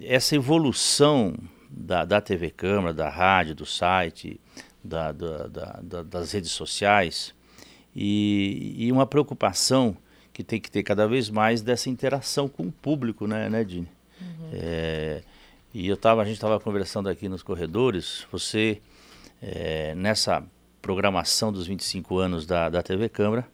essa 0.00 0.34
evolução 0.34 1.32
da, 1.70 2.04
da 2.04 2.20
TV 2.20 2.50
Câmara, 2.50 2.92
da 2.92 3.08
rádio, 3.08 3.54
do 3.54 3.64
site, 3.64 4.40
da, 4.82 5.12
da, 5.12 5.46
da, 5.80 6.02
das 6.02 6.32
redes 6.32 6.50
sociais, 6.50 7.32
e, 7.94 8.74
e 8.76 8.90
uma 8.90 9.06
preocupação 9.06 9.96
que 10.32 10.42
tem 10.42 10.60
que 10.60 10.68
ter 10.68 10.82
cada 10.82 11.06
vez 11.06 11.30
mais 11.30 11.62
dessa 11.62 11.88
interação 11.88 12.48
com 12.48 12.64
o 12.64 12.72
público, 12.72 13.28
né, 13.28 13.48
né 13.48 13.62
Dini? 13.62 13.88
Uhum. 14.20 14.50
É, 14.54 15.22
e 15.72 15.86
eu 15.86 15.96
tava, 15.96 16.20
a 16.20 16.24
gente 16.24 16.34
estava 16.34 16.58
conversando 16.58 17.08
aqui 17.08 17.28
nos 17.28 17.44
corredores, 17.44 18.26
você, 18.32 18.82
é, 19.40 19.94
nessa 19.94 20.42
programação 20.82 21.52
dos 21.52 21.64
25 21.64 22.18
anos 22.18 22.44
da, 22.44 22.68
da 22.68 22.82
TV 22.82 23.08
Câmara, 23.08 23.46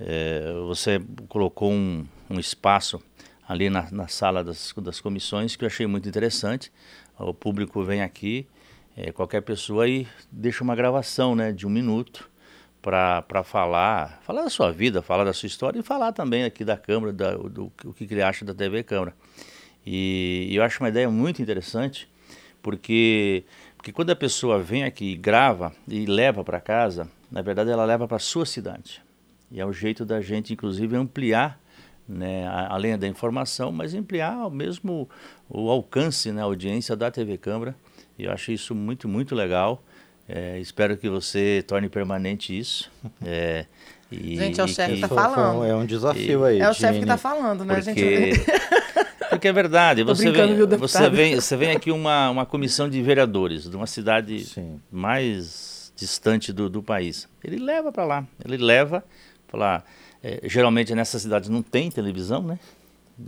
é, 0.00 0.52
você 0.66 1.00
colocou 1.28 1.70
um, 1.70 2.06
um 2.28 2.38
espaço 2.38 3.00
ali 3.46 3.68
na, 3.68 3.90
na 3.90 4.08
sala 4.08 4.42
das, 4.42 4.72
das 4.78 5.00
comissões 5.00 5.56
que 5.56 5.64
eu 5.64 5.66
achei 5.66 5.86
muito 5.86 6.08
interessante. 6.08 6.72
O 7.18 7.34
público 7.34 7.82
vem 7.84 8.00
aqui, 8.00 8.46
é, 8.96 9.12
qualquer 9.12 9.42
pessoa 9.42 9.84
aí 9.84 10.06
deixa 10.30 10.64
uma 10.64 10.74
gravação 10.74 11.34
né, 11.34 11.52
de 11.52 11.66
um 11.66 11.70
minuto 11.70 12.30
para 12.80 13.44
falar, 13.44 14.20
falar 14.22 14.42
da 14.42 14.48
sua 14.48 14.72
vida, 14.72 15.02
falar 15.02 15.24
da 15.24 15.34
sua 15.34 15.46
história 15.46 15.78
e 15.78 15.82
falar 15.82 16.12
também 16.12 16.44
aqui 16.44 16.64
da 16.64 16.76
Câmara, 16.76 17.12
da, 17.12 17.34
do, 17.34 17.48
do, 17.48 17.72
o 17.84 17.92
que 17.92 18.04
ele 18.04 18.22
acha 18.22 18.44
da 18.44 18.54
TV 18.54 18.82
Câmara. 18.82 19.14
E, 19.84 20.46
e 20.50 20.56
eu 20.56 20.62
acho 20.62 20.82
uma 20.82 20.88
ideia 20.88 21.10
muito 21.10 21.42
interessante, 21.42 22.08
porque, 22.62 23.44
porque 23.76 23.92
quando 23.92 24.10
a 24.10 24.16
pessoa 24.16 24.58
vem 24.58 24.84
aqui 24.84 25.12
e 25.12 25.16
grava 25.16 25.74
e 25.86 26.06
leva 26.06 26.42
para 26.42 26.60
casa, 26.60 27.06
na 27.30 27.42
verdade 27.42 27.70
ela 27.70 27.84
leva 27.84 28.08
para 28.08 28.16
a 28.16 28.20
sua 28.20 28.46
cidade. 28.46 29.02
E 29.50 29.60
é 29.60 29.66
o 29.66 29.72
jeito 29.72 30.04
da 30.04 30.20
gente, 30.20 30.52
inclusive, 30.52 30.96
ampliar, 30.96 31.58
né, 32.08 32.46
além 32.68 32.98
da 32.98 33.06
informação, 33.06 33.70
mas 33.72 33.94
ampliar 33.94 34.50
mesmo 34.50 35.08
o 35.48 35.70
alcance, 35.70 36.32
né, 36.32 36.40
a 36.40 36.44
audiência 36.44 36.96
da 36.96 37.10
TV 37.10 37.36
Câmara. 37.36 37.74
E 38.18 38.24
eu 38.24 38.32
acho 38.32 38.52
isso 38.52 38.74
muito, 38.74 39.08
muito 39.08 39.34
legal. 39.34 39.82
É, 40.28 40.58
espero 40.60 40.96
que 40.96 41.08
você 41.08 41.64
torne 41.66 41.88
permanente 41.88 42.56
isso. 42.56 42.90
É, 43.24 43.66
e, 44.10 44.36
gente, 44.36 44.60
é 44.60 44.64
o 44.64 44.66
chefe 44.66 44.94
que 44.94 45.04
está 45.04 45.08
falando. 45.08 45.64
É 45.64 45.72
um 45.72 45.86
desafio 45.86 46.44
aí. 46.44 46.58
É 46.58 46.68
o 46.68 46.74
chefe 46.74 46.94
que 46.94 47.04
está 47.04 47.16
falando, 47.16 47.64
né, 47.64 47.76
porque, 47.76 48.34
gente? 48.34 48.40
Porque 49.30 49.46
é 49.46 49.52
verdade. 49.52 50.02
Você 50.02 50.28
vem, 50.30 50.66
você, 50.76 51.08
vem, 51.08 51.34
você 51.36 51.56
vem 51.56 51.70
aqui 51.70 51.92
uma, 51.92 52.30
uma 52.30 52.44
comissão 52.44 52.90
de 52.90 53.00
vereadores 53.00 53.70
de 53.70 53.76
uma 53.76 53.86
cidade 53.86 54.44
Sim. 54.44 54.80
mais 54.90 55.92
distante 55.96 56.52
do, 56.52 56.68
do 56.68 56.82
país. 56.82 57.28
Ele 57.42 57.58
leva 57.58 57.92
para 57.92 58.04
lá. 58.04 58.26
Ele 58.44 58.56
leva 58.56 59.04
lá. 59.58 59.82
É, 60.22 60.40
geralmente 60.44 60.94
nessas 60.94 61.22
cidades 61.22 61.48
não 61.48 61.62
tem 61.62 61.90
televisão, 61.90 62.42
né? 62.42 62.58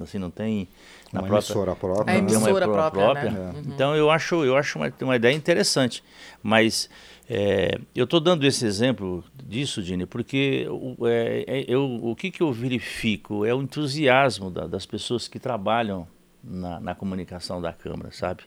Assim, 0.00 0.18
não 0.18 0.30
tem 0.30 0.68
na 1.12 1.20
uma 1.20 1.28
própria, 1.28 1.46
emissora 1.46 1.76
própria. 1.76 2.12
É 2.12 2.18
emissora 2.18 2.68
própria, 2.68 3.04
própria. 3.04 3.30
Né? 3.30 3.52
Uhum. 3.54 3.62
Então 3.66 3.94
eu 3.94 4.10
acho, 4.10 4.44
eu 4.44 4.56
acho 4.56 4.78
uma, 4.78 4.92
uma 5.02 5.16
ideia 5.16 5.34
interessante. 5.34 6.02
Mas 6.42 6.88
é, 7.28 7.78
eu 7.94 8.04
estou 8.04 8.20
dando 8.20 8.46
esse 8.46 8.64
exemplo 8.64 9.24
disso, 9.42 9.82
Dini, 9.82 10.06
porque 10.06 10.66
é, 11.04 11.44
é, 11.46 11.64
eu, 11.68 11.98
o 12.02 12.16
que, 12.16 12.30
que 12.30 12.42
eu 12.42 12.52
verifico 12.52 13.44
é 13.44 13.54
o 13.54 13.62
entusiasmo 13.62 14.50
da, 14.50 14.66
das 14.66 14.86
pessoas 14.86 15.28
que 15.28 15.38
trabalham 15.38 16.06
na, 16.42 16.80
na 16.80 16.94
comunicação 16.94 17.60
da 17.60 17.72
Câmara, 17.72 18.10
sabe? 18.12 18.42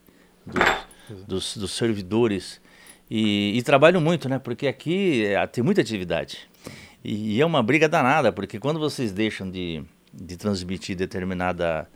Dos, 0.45 1.25
dos, 1.27 1.57
dos 1.57 1.71
servidores. 1.71 2.61
E, 3.09 3.57
e 3.57 3.61
trabalham 3.61 4.01
muito, 4.01 4.27
né? 4.27 4.39
Porque 4.39 4.67
aqui 4.67 5.25
é, 5.25 5.45
tem 5.47 5.63
muita 5.63 5.81
atividade. 5.81 6.49
E, 7.05 7.35
e 7.35 7.41
é 7.41 7.45
uma 7.45 7.61
briga 7.61 7.87
danada, 7.87 8.31
porque 8.31 8.59
quando 8.59 8.79
vocês 8.79 9.11
deixam 9.11 9.49
de, 9.49 9.83
de 10.11 10.35
transmitir 10.35 10.97
determinada 10.97 11.87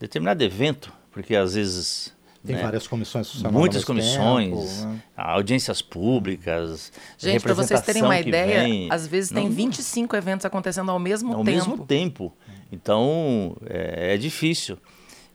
determinado 0.00 0.42
evento, 0.42 0.92
porque 1.12 1.36
às 1.36 1.54
vezes 1.54 2.14
tem 2.44 2.56
né? 2.56 2.62
várias 2.62 2.86
comissões 2.86 3.42
Muitas 3.44 3.84
comissões, 3.84 4.50
tempo, 4.50 4.86
né? 4.86 5.02
audiências 5.16 5.80
públicas. 5.80 6.92
Gente, 7.16 7.42
para 7.42 7.54
vocês 7.54 7.80
terem 7.80 8.02
uma 8.02 8.18
ideia, 8.18 8.64
vem, 8.64 8.88
às 8.90 9.06
vezes 9.06 9.30
não, 9.30 9.42
tem 9.42 9.50
25 9.50 10.14
eventos 10.16 10.44
acontecendo 10.44 10.90
ao 10.90 10.98
mesmo 10.98 11.32
ao 11.32 11.44
tempo. 11.44 11.50
Ao 11.50 11.68
mesmo 11.68 11.86
tempo. 11.86 12.32
Então, 12.70 13.56
é, 13.66 14.14
é 14.14 14.16
difícil. 14.18 14.76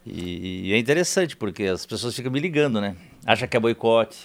E, 0.05 0.69
e, 0.69 0.74
é 0.74 0.77
interessante, 0.77 1.36
porque 1.36 1.63
as 1.63 1.86
pessoas 1.86 2.15
ficam 2.15 2.31
me 2.31 2.39
ligando, 2.39 2.79
né? 2.79 2.95
Acha 3.25 3.48
que 3.48 3.57
é 3.57 3.59
boicote, 3.59 4.17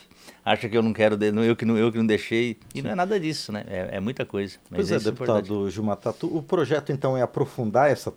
acha 0.44 0.68
que 0.68 0.76
eu 0.76 0.82
não 0.82 0.92
quero, 0.92 1.16
eu 1.22 1.56
que 1.56 1.64
não, 1.64 1.76
eu 1.76 1.90
que 1.90 1.98
não 1.98 2.06
deixei. 2.06 2.58
E 2.74 2.82
não 2.82 2.90
é 2.90 2.94
nada 2.94 3.18
disso, 3.18 3.50
né? 3.50 3.64
É, 3.66 3.96
é 3.96 4.00
muita 4.00 4.24
coisa. 4.26 4.56
pois 4.68 4.90
é, 4.90 4.96
é 4.96 4.98
deputado 4.98 5.70
Gilmar 5.70 5.96
Tatu, 5.96 6.26
o 6.36 6.42
projeto 6.42 6.92
então 6.92 7.16
é 7.16 7.22
aprofundar 7.22 7.90
essa 7.90 8.12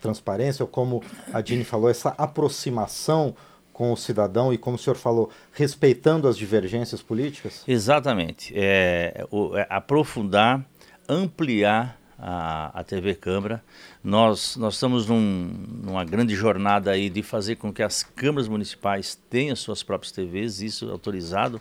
transparência, 0.00 0.62
ou 0.62 0.68
como 0.68 1.02
a 1.32 1.40
Dini 1.40 1.62
falou, 1.64 1.88
essa 1.88 2.10
aproximação 2.18 3.34
com 3.72 3.92
o 3.92 3.96
cidadão 3.96 4.54
e, 4.54 4.58
como 4.58 4.76
o 4.76 4.78
senhor 4.78 4.96
falou, 4.96 5.30
respeitando 5.52 6.26
as 6.26 6.36
divergências 6.36 7.02
políticas? 7.02 7.62
Exatamente. 7.68 8.54
É, 8.56 9.26
o, 9.30 9.54
é 9.54 9.66
aprofundar, 9.68 10.64
ampliar 11.06 12.00
a, 12.18 12.80
a 12.80 12.84
TV 12.84 13.14
Câmara. 13.14 13.62
Nós, 14.02 14.56
nós 14.56 14.74
estamos 14.74 15.06
num, 15.06 15.52
numa 15.82 16.04
grande 16.04 16.34
jornada 16.34 16.90
aí 16.90 17.10
de 17.10 17.22
fazer 17.22 17.56
com 17.56 17.72
que 17.72 17.82
as 17.82 18.02
câmaras 18.02 18.48
municipais 18.48 19.20
tenham 19.28 19.54
suas 19.56 19.82
próprias 19.82 20.12
TVs, 20.12 20.60
isso 20.60 20.88
é 20.88 20.90
autorizado, 20.90 21.60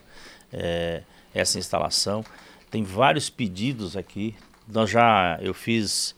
é, 0.52 1.04
essa 1.34 1.60
instalação. 1.60 2.24
Tem 2.70 2.84
vários 2.84 3.30
pedidos 3.30 3.96
aqui. 3.96 4.36
Nós 4.68 4.90
já, 4.90 5.38
eu 5.42 5.54
fiz 5.54 6.16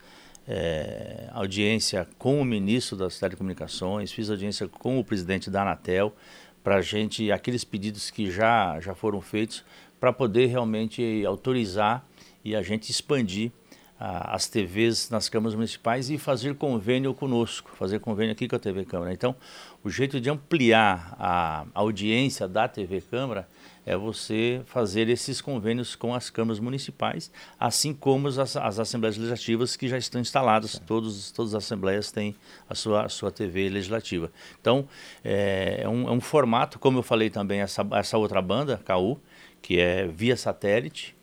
é, 0.48 1.29
audiência 1.34 2.08
com 2.17 2.41
o 2.41 2.46
ministro 2.46 2.96
das 2.96 3.20
telecomunicações, 3.20 4.12
fiz 4.12 4.29
audiência 4.29 4.67
com 4.67 5.00
o 5.00 5.03
presidente 5.03 5.50
da 5.50 5.63
Anatel, 5.63 6.15
para 6.63 6.77
a 6.77 6.82
gente, 6.82 7.32
aqueles 7.32 7.63
pedidos 7.63 8.10
que 8.10 8.29
já, 8.29 8.79
já 8.79 8.94
foram 8.94 9.22
feitos, 9.22 9.63
para 10.00 10.13
poder 10.13 10.48
realmente 10.48 11.24
autorizar 11.25 12.06
e 12.44 12.56
a 12.56 12.62
gente 12.62 12.91
expandir 12.91 13.51
as 14.00 14.48
TVs 14.48 15.10
nas 15.10 15.27
câmaras 15.27 15.56
municipais 15.56 16.10
e 16.10 16.18
fazer 16.18 16.54
convênio 16.56 17.13
conosco, 17.13 17.72
fazer 17.75 18.00
convênio 18.00 18.32
aqui 18.32 18.48
com 18.48 18.56
a 18.56 18.60
TV 18.60 18.86
Câmara. 18.86 19.12
Então, 19.12 19.36
o 19.84 19.89
jeito 19.89 20.22
de 20.22 20.30
ampliar 20.30 21.16
a 21.20 21.66
audiência 21.74 22.48
da 22.48 22.68
TV 22.68 23.01
Câmara 23.01 23.48
é 23.88 23.96
você 23.96 24.62
fazer 24.66 25.08
esses 25.10 25.39
convênios 25.39 25.96
com 25.96 26.13
as 26.13 26.30
câmaras 26.30 26.60
municipais, 26.60 27.32
assim 27.58 27.94
como 27.94 28.27
as, 28.27 28.38
as 28.38 28.80
assembleias 28.80 29.16
legislativas 29.16 29.77
que 29.77 29.88
já 29.88 29.98
estão 29.98 30.20
instaladas. 30.20 30.77
Todos, 30.86 31.32
todas 31.32 31.56
as 31.56 31.63
assembleias 31.63 32.12
têm 32.12 32.36
a 32.70 32.75
sua, 32.75 33.06
a 33.06 33.10
sua 33.10 33.32
TV 33.32 33.70
legislativa. 33.70 34.30
Então, 34.60 34.88
é, 35.24 35.80
é, 35.84 35.89
um, 35.89 36.08
é 36.08 36.12
um 36.12 36.20
formato, 36.20 36.77
como 36.77 37.00
eu 37.00 37.04
falei 37.04 37.30
também, 37.30 37.62
essa, 37.62 37.88
essa 37.94 38.18
outra 38.18 38.42
banda, 38.42 38.80
KU, 38.86 39.18
que 39.62 39.80
é 39.80 40.06
via 40.06 40.36
satélite, 40.36 41.16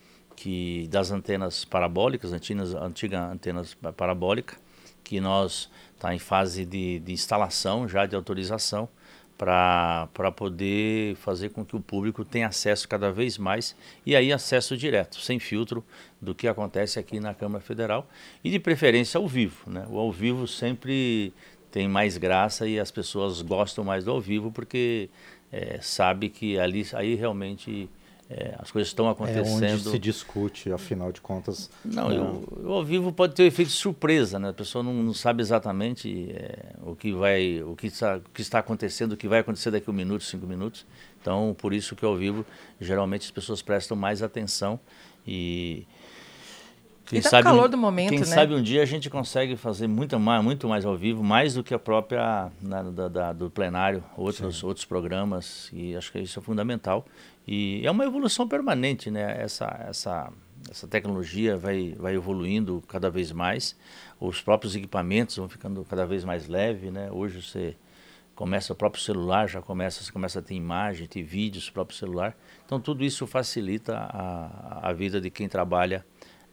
que 0.44 0.86
das 0.90 1.10
antenas 1.10 1.64
parabólicas, 1.64 2.30
antigas, 2.30 2.74
antiga 2.74 3.32
antenas 3.32 3.74
parabólica, 3.96 4.58
que 5.02 5.18
nós 5.18 5.70
está 5.94 6.14
em 6.14 6.18
fase 6.18 6.66
de, 6.66 6.98
de 6.98 7.12
instalação 7.14 7.88
já 7.88 8.04
de 8.04 8.14
autorização 8.14 8.86
para 9.38 10.06
poder 10.36 11.16
fazer 11.16 11.48
com 11.48 11.64
que 11.64 11.74
o 11.74 11.80
público 11.80 12.26
tenha 12.26 12.48
acesso 12.48 12.86
cada 12.86 13.10
vez 13.10 13.38
mais 13.38 13.74
e 14.04 14.14
aí 14.14 14.34
acesso 14.34 14.76
direto, 14.76 15.18
sem 15.18 15.38
filtro 15.38 15.82
do 16.20 16.34
que 16.34 16.46
acontece 16.46 16.98
aqui 16.98 17.18
na 17.18 17.32
Câmara 17.32 17.64
Federal 17.64 18.06
e 18.44 18.50
de 18.50 18.58
preferência 18.58 19.16
ao 19.16 19.26
vivo. 19.26 19.70
Né? 19.70 19.86
O 19.88 19.98
ao 19.98 20.12
vivo 20.12 20.46
sempre 20.46 21.32
tem 21.70 21.88
mais 21.88 22.18
graça 22.18 22.68
e 22.68 22.78
as 22.78 22.90
pessoas 22.90 23.40
gostam 23.40 23.82
mais 23.82 24.04
do 24.04 24.10
ao 24.10 24.20
vivo 24.20 24.52
porque 24.52 25.08
é, 25.50 25.78
sabe 25.80 26.28
que 26.28 26.58
ali 26.58 26.86
aí 26.92 27.14
realmente 27.14 27.88
é, 28.36 28.56
as 28.58 28.68
coisas 28.72 28.88
estão 28.88 29.08
acontecendo. 29.08 29.64
É 29.64 29.72
onde 29.74 29.90
se 29.90 29.98
discute, 29.98 30.72
afinal 30.72 31.12
de 31.12 31.20
contas. 31.20 31.70
Não, 31.84 32.08
né? 32.08 32.18
o, 32.18 32.72
ao 32.72 32.84
vivo 32.84 33.12
pode 33.12 33.32
ter 33.32 33.44
um 33.44 33.46
efeito 33.46 33.68
de 33.68 33.74
surpresa, 33.74 34.40
né? 34.40 34.48
A 34.48 34.52
pessoa 34.52 34.82
não, 34.82 34.92
não 34.92 35.14
sabe 35.14 35.40
exatamente 35.40 36.32
é, 36.32 36.74
o 36.82 36.96
que 36.96 37.12
vai, 37.12 37.62
o 37.62 37.76
que, 37.76 37.86
está, 37.86 38.16
o 38.16 38.30
que 38.34 38.40
está 38.40 38.58
acontecendo, 38.58 39.12
o 39.12 39.16
que 39.16 39.28
vai 39.28 39.38
acontecer 39.38 39.70
daqui 39.70 39.88
a 39.88 39.92
um 39.92 39.94
minuto, 39.94 40.24
cinco 40.24 40.48
minutos. 40.48 40.84
Então, 41.20 41.54
por 41.56 41.72
isso 41.72 41.94
que 41.94 42.04
ao 42.04 42.16
vivo, 42.16 42.44
geralmente 42.80 43.22
as 43.22 43.30
pessoas 43.30 43.62
prestam 43.62 43.96
mais 43.96 44.20
atenção 44.20 44.80
e 45.24 45.86
quem 47.06 47.18
e 47.18 47.22
tá 47.22 47.28
sabe, 47.28 47.44
calor 47.44 47.68
do 47.68 47.76
momento, 47.76 48.08
quem 48.08 48.18
né? 48.18 48.24
sabe 48.24 48.54
um 48.54 48.62
dia 48.62 48.82
a 48.82 48.86
gente 48.86 49.10
consegue 49.10 49.56
fazer 49.56 49.86
muito 49.86 50.18
mais, 50.18 50.42
muito 50.42 50.66
mais 50.68 50.84
ao 50.84 50.96
vivo, 50.96 51.22
mais 51.22 51.54
do 51.54 51.62
que 51.62 51.74
a 51.74 51.78
própria 51.78 52.50
na, 52.60 52.82
da, 52.82 53.08
da, 53.08 53.32
do 53.32 53.50
plenário, 53.50 54.02
outros, 54.16 54.64
outros 54.64 54.86
programas, 54.86 55.68
e 55.72 55.94
acho 55.94 56.10
que 56.10 56.18
isso 56.18 56.38
é 56.38 56.42
fundamental. 56.42 57.04
E 57.46 57.86
é 57.86 57.90
uma 57.90 58.04
evolução 58.04 58.48
permanente, 58.48 59.10
né? 59.10 59.42
Essa, 59.42 59.66
essa, 59.88 60.32
essa 60.70 60.88
tecnologia 60.88 61.56
vai, 61.56 61.94
vai 61.98 62.14
evoluindo 62.14 62.82
cada 62.88 63.10
vez 63.10 63.32
mais, 63.32 63.76
os 64.18 64.40
próprios 64.40 64.74
equipamentos 64.74 65.36
vão 65.36 65.48
ficando 65.48 65.84
cada 65.84 66.06
vez 66.06 66.24
mais 66.24 66.48
leves, 66.48 66.90
né? 66.92 67.10
Hoje 67.12 67.42
você 67.42 67.76
começa 68.34 68.72
o 68.72 68.76
próprio 68.76 69.02
celular, 69.02 69.48
já 69.48 69.62
começa, 69.62 70.02
você 70.02 70.10
começa 70.10 70.38
a 70.38 70.42
ter 70.42 70.54
imagem, 70.54 71.06
ter 71.06 71.22
vídeos, 71.22 71.68
o 71.68 71.72
próprio 71.72 71.96
celular. 71.96 72.36
Então 72.64 72.80
tudo 72.80 73.04
isso 73.04 73.26
facilita 73.26 73.96
a, 73.96 74.88
a 74.88 74.92
vida 74.92 75.20
de 75.20 75.30
quem 75.30 75.48
trabalha 75.48 76.04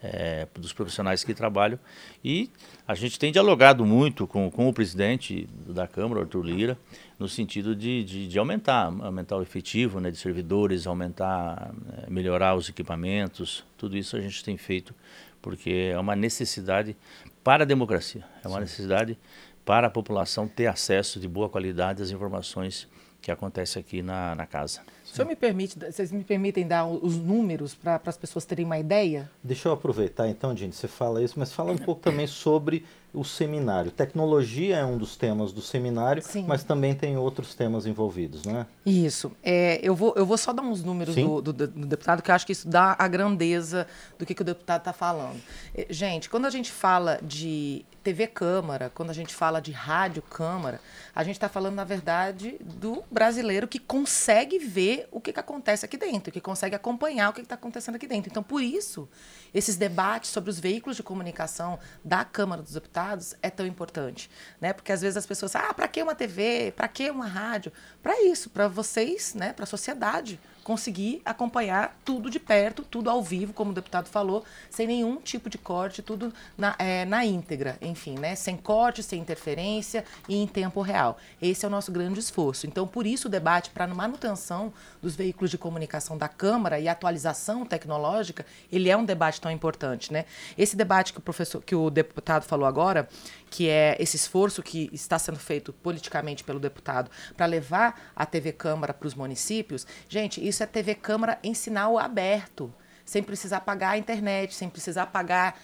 é, 0.03 0.48
dos 0.55 0.74
profissionais 0.74 1.24
que 1.24 1.34
trabalham. 1.34 1.79
E 2.24 2.50
a 2.88 2.96
gente 2.96 3.20
tem 3.20 3.31
dialogado 3.31 3.86
muito 3.86 4.25
com, 4.25 4.50
com 4.50 4.67
o 4.67 4.74
presidente 4.74 5.48
da 5.67 5.88
Câmara, 5.88 6.22
Arthur 6.22 6.43
Lira, 6.43 6.77
no 7.20 7.27
sentido 7.27 7.75
de, 7.75 8.03
de, 8.03 8.27
de 8.27 8.39
aumentar, 8.39 8.86
aumentar 8.86 9.38
o 9.38 9.41
efetivo 9.41 10.00
né, 10.00 10.10
de 10.10 10.17
servidores, 10.17 10.88
aumentar, 10.88 11.72
é, 12.05 12.10
melhorar 12.10 12.55
os 12.55 12.67
equipamentos. 12.67 13.63
Tudo 13.77 13.98
isso 13.98 14.15
a 14.15 14.22
gente 14.22 14.43
tem 14.43 14.58
feito 14.58 14.93
porque 15.41 15.91
é 15.91 16.00
uma 16.00 16.15
necessidade 16.15 16.96
para 17.43 17.63
a 17.63 17.65
democracia, 17.65 18.24
é 18.43 18.48
uma 18.48 18.58
Sim. 18.58 18.62
necessidade 18.62 19.17
para 19.65 19.88
a 19.88 19.89
população 19.89 20.48
ter 20.48 20.67
acesso 20.67 21.20
de 21.20 21.27
boa 21.27 21.50
qualidade 21.50 22.01
às 22.01 22.12
informações 22.12 22.88
que 23.22 23.31
acontece 23.31 23.79
aqui 23.79 24.01
na, 24.01 24.36
na 24.36 24.46
casa. 24.46 24.81
O 25.12 25.13
senhor 25.13 25.27
me 25.27 25.36
permite, 25.36 25.77
vocês 25.77 26.10
me 26.10 26.24
permitem 26.24 26.65
dar 26.65 26.86
os 26.86 27.18
números 27.18 27.75
para 27.75 28.00
as 28.06 28.15
pessoas 28.15 28.46
terem 28.46 28.63
uma 28.63 28.80
ideia? 28.80 29.30
Deixa 29.44 29.68
eu 29.68 29.74
aproveitar 29.74 30.30
então, 30.30 30.56
gente, 30.56 30.74
você 30.74 30.88
fala 30.88 31.22
isso, 31.22 31.38
mas 31.38 31.51
fala 31.51 31.74
um 31.74 31.77
pouco 31.77 32.00
também 32.00 32.25
sobre 32.25 32.86
o 33.13 33.25
seminário. 33.25 33.91
Tecnologia 33.91 34.77
é 34.77 34.86
um 34.86 34.98
dos 34.98 35.18
temas 35.18 35.51
do 35.51 35.62
seminário, 35.62 36.24
Sim. 36.24 36.46
mas 36.48 36.63
também 36.63 36.96
tem 36.96 37.18
outros 37.18 37.53
temas 37.53 37.86
envolvidos, 37.86 38.46
não 38.46 38.60
é? 38.60 38.65
Isso. 38.86 39.34
É, 39.44 39.80
eu, 39.84 39.94
vou, 39.94 40.13
eu 40.15 40.25
vou 40.25 40.38
só 40.38 40.53
dar 40.53 40.62
uns 40.62 40.82
números 40.82 41.13
do, 41.13 41.41
do, 41.41 41.53
do, 41.53 41.68
deputado, 41.68 42.22
que 42.22 42.32
eu 42.32 42.36
acho 42.36 42.46
que 42.46 42.53
isso 42.53 42.70
dá 42.70 42.96
a 42.98 43.08
grandeza 43.08 43.86
do 44.18 44.25
que, 44.25 44.34
que 44.34 44.41
o 44.41 44.46
deputado 44.46 44.80
está 44.80 44.94
falando. 44.94 45.41
É, 45.75 45.88
gente, 45.89 46.30
quando 46.30 46.46
a 46.46 46.50
gente 46.50 46.72
fala 46.72 47.20
de 47.22 47.86
TV 48.01 48.27
Câmara, 48.27 48.89
quando 48.94 49.10
a 49.10 49.13
gente 49.13 49.36
fala 49.36 49.60
de 49.60 49.72
Rádio 49.72 50.22
Câmara, 50.22 50.80
a 51.13 51.24
gente 51.24 51.36
está 51.36 51.50
falando, 51.50 51.75
na 51.75 51.84
verdade, 51.84 52.56
do 52.62 53.03
brasileiro 53.12 53.68
que 53.68 53.77
consegue 53.77 54.58
ver 54.58 55.00
o 55.12 55.20
que, 55.20 55.34
que 55.34 55.39
acontece 55.39 55.86
aqui 55.86 55.98
dentro, 55.98 56.31
que 56.31 56.41
consegue 56.41 56.75
acompanhar 56.75 57.29
o 57.29 57.34
que 57.34 57.41
está 57.41 57.55
acontecendo 57.55 57.96
aqui 57.96 58.08
dentro. 58.08 58.29
Então, 58.29 58.43
por 58.43 58.62
isso, 58.62 59.10
esses 59.53 59.77
debates 59.77 60.29
sobre 60.29 60.50
os 60.50 60.60
veículos 60.60 60.98
de 60.98 61.03
comunicação 61.03 61.79
da 62.03 62.25
Câmara 62.25 62.62
dos 62.62 62.74
Deputados 62.74 63.36
é 63.41 63.50
tão 63.50 63.65
importante, 63.65 64.29
né? 64.60 64.74
Porque 64.74 64.91
às 64.91 65.01
vezes 65.01 65.17
as 65.17 65.25
pessoas, 65.25 65.55
ah, 65.55 65.74
para 65.74 65.88
que 65.88 66.01
uma 66.01 66.15
TV? 66.15 66.74
Para 66.75 66.88
que 66.88 67.10
uma 67.10 67.27
rádio? 67.27 67.72
Para 68.01 68.22
isso, 68.24 68.50
para 68.50 68.67
vocês, 68.67 69.33
né, 69.33 69.53
para 69.53 69.64
a 69.64 69.68
sociedade 69.68 70.40
conseguir 70.63 71.21
acompanhar 71.25 71.97
tudo 72.05 72.29
de 72.29 72.39
perto, 72.39 72.83
tudo 72.83 73.09
ao 73.09 73.21
vivo, 73.21 73.53
como 73.53 73.71
o 73.71 73.74
deputado 73.74 74.07
falou, 74.07 74.43
sem 74.69 74.87
nenhum 74.87 75.17
tipo 75.17 75.50
de 75.50 75.57
corte, 75.57 76.01
tudo 76.01 76.33
na, 76.57 76.75
é, 76.77 77.05
na 77.05 77.25
íntegra, 77.25 77.77
enfim, 77.81 78.17
né? 78.17 78.35
Sem 78.35 78.55
corte, 78.55 79.01
sem 79.01 79.19
interferência 79.19 80.05
e 80.27 80.35
em 80.35 80.47
tempo 80.47 80.81
real. 80.81 81.17
Esse 81.41 81.65
é 81.65 81.67
o 81.67 81.71
nosso 81.71 81.91
grande 81.91 82.19
esforço. 82.19 82.67
Então, 82.67 82.87
por 82.87 83.05
isso 83.05 83.27
o 83.27 83.31
debate 83.31 83.69
para 83.71 83.87
manutenção 83.87 84.74
dos 85.01 85.15
veículos 85.15 85.50
de 85.50 85.57
comunicação 85.57 86.17
da 86.17 86.27
Câmara 86.27 86.79
e 86.79 86.87
atualização 86.87 87.65
tecnológica, 87.65 88.45
ele 88.71 88.89
é 88.89 88.95
um 88.95 89.05
debate 89.05 89.41
tão 89.41 89.51
importante, 89.51 90.13
né? 90.13 90.25
Esse 90.57 90.75
debate 90.75 91.13
que 91.13 91.19
o 91.19 91.21
professor, 91.21 91.61
que 91.61 91.75
o 91.75 91.89
deputado 91.89 92.43
falou 92.43 92.65
agora, 92.65 93.07
que 93.50 93.67
é 93.67 93.97
esse 94.00 94.15
esforço 94.15 94.63
que 94.63 94.89
está 94.93 95.19
sendo 95.19 95.37
feito 95.37 95.74
politicamente 95.74 96.43
pelo 96.43 96.59
deputado 96.59 97.11
para 97.35 97.45
levar 97.45 98.11
a 98.15 98.25
TV 98.25 98.53
Câmara 98.53 98.93
para 98.93 99.07
os 99.07 99.13
municípios, 99.13 99.85
gente, 100.07 100.45
isso 100.51 100.61
é 100.64 100.66
TV 100.66 100.94
Câmara 100.94 101.40
em 101.44 101.53
sinal 101.53 101.98
aberto, 101.98 102.72
sem 103.03 103.24
precisar 103.24 103.61
pagar 103.61 103.92
a 103.92 103.98
internet, 103.98 104.53
sem 104.53 104.70
precisar 104.70 105.07
pagar 105.07 105.59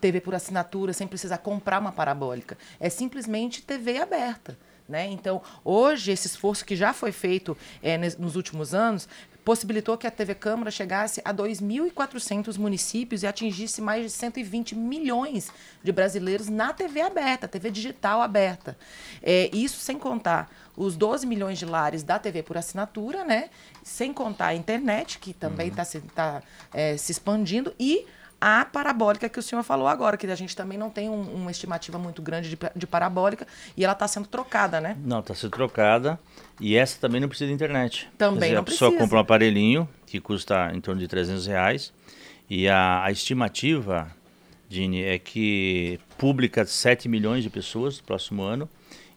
TV 0.00 0.20
por 0.20 0.34
assinatura, 0.34 0.92
sem 0.92 1.06
precisar 1.06 1.38
comprar 1.38 1.80
uma 1.80 1.90
parabólica. 1.90 2.56
É 2.78 2.88
simplesmente 2.88 3.62
TV 3.62 3.98
aberta. 3.98 4.56
Né? 4.88 5.06
Então, 5.08 5.42
hoje, 5.64 6.12
esse 6.12 6.28
esforço 6.28 6.64
que 6.64 6.76
já 6.76 6.92
foi 6.92 7.10
feito 7.10 7.56
é, 7.82 7.98
nos 7.98 8.36
últimos 8.36 8.72
anos 8.72 9.08
possibilitou 9.46 9.96
que 9.96 10.08
a 10.08 10.10
TV 10.10 10.34
Câmara 10.34 10.72
chegasse 10.72 11.22
a 11.24 11.32
2.400 11.32 12.58
municípios 12.58 13.22
e 13.22 13.28
atingisse 13.28 13.80
mais 13.80 14.02
de 14.02 14.10
120 14.10 14.74
milhões 14.74 15.52
de 15.84 15.92
brasileiros 15.92 16.48
na 16.48 16.72
TV 16.72 17.00
aberta, 17.00 17.46
TV 17.46 17.70
digital 17.70 18.20
aberta. 18.20 18.76
É, 19.22 19.48
isso 19.52 19.78
sem 19.78 20.00
contar 20.00 20.50
os 20.76 20.96
12 20.96 21.28
milhões 21.28 21.60
de 21.60 21.64
lares 21.64 22.02
da 22.02 22.18
TV 22.18 22.42
por 22.42 22.56
assinatura, 22.58 23.24
né? 23.24 23.48
sem 23.84 24.12
contar 24.12 24.48
a 24.48 24.54
internet, 24.56 25.20
que 25.20 25.32
também 25.32 25.68
está 25.68 25.82
uhum. 25.82 25.88
se, 25.88 26.00
tá, 26.00 26.42
é, 26.74 26.96
se 26.96 27.12
expandindo, 27.12 27.72
e 27.78 28.04
a 28.40 28.64
parabólica 28.64 29.28
que 29.28 29.38
o 29.38 29.42
senhor 29.42 29.62
falou 29.62 29.88
agora, 29.88 30.16
que 30.16 30.26
a 30.26 30.34
gente 30.34 30.54
também 30.54 30.76
não 30.76 30.90
tem 30.90 31.08
um, 31.08 31.22
uma 31.34 31.50
estimativa 31.50 31.98
muito 31.98 32.20
grande 32.20 32.50
de, 32.50 32.58
de 32.74 32.86
parabólica 32.86 33.46
e 33.76 33.84
ela 33.84 33.92
está 33.92 34.06
sendo 34.06 34.26
trocada, 34.26 34.80
né? 34.80 34.96
Não, 35.04 35.20
está 35.20 35.34
sendo 35.34 35.52
trocada 35.52 36.18
e 36.60 36.76
essa 36.76 36.98
também 37.00 37.20
não 37.20 37.28
precisa 37.28 37.48
de 37.48 37.54
internet. 37.54 38.08
Também 38.18 38.40
dizer, 38.40 38.54
não 38.54 38.60
a 38.60 38.64
pessoa 38.64 38.92
compra 38.92 39.16
um 39.16 39.20
aparelhinho 39.20 39.88
que 40.06 40.20
custa 40.20 40.70
em 40.74 40.80
torno 40.80 41.00
de 41.00 41.08
300 41.08 41.46
reais 41.46 41.92
e 42.48 42.68
a, 42.68 43.04
a 43.04 43.10
estimativa, 43.10 44.10
Dini, 44.68 45.02
é 45.02 45.18
que 45.18 45.98
pública 46.18 46.64
7 46.64 47.08
milhões 47.08 47.42
de 47.42 47.50
pessoas 47.50 47.98
no 47.98 48.04
próximo 48.04 48.42
ano 48.42 48.68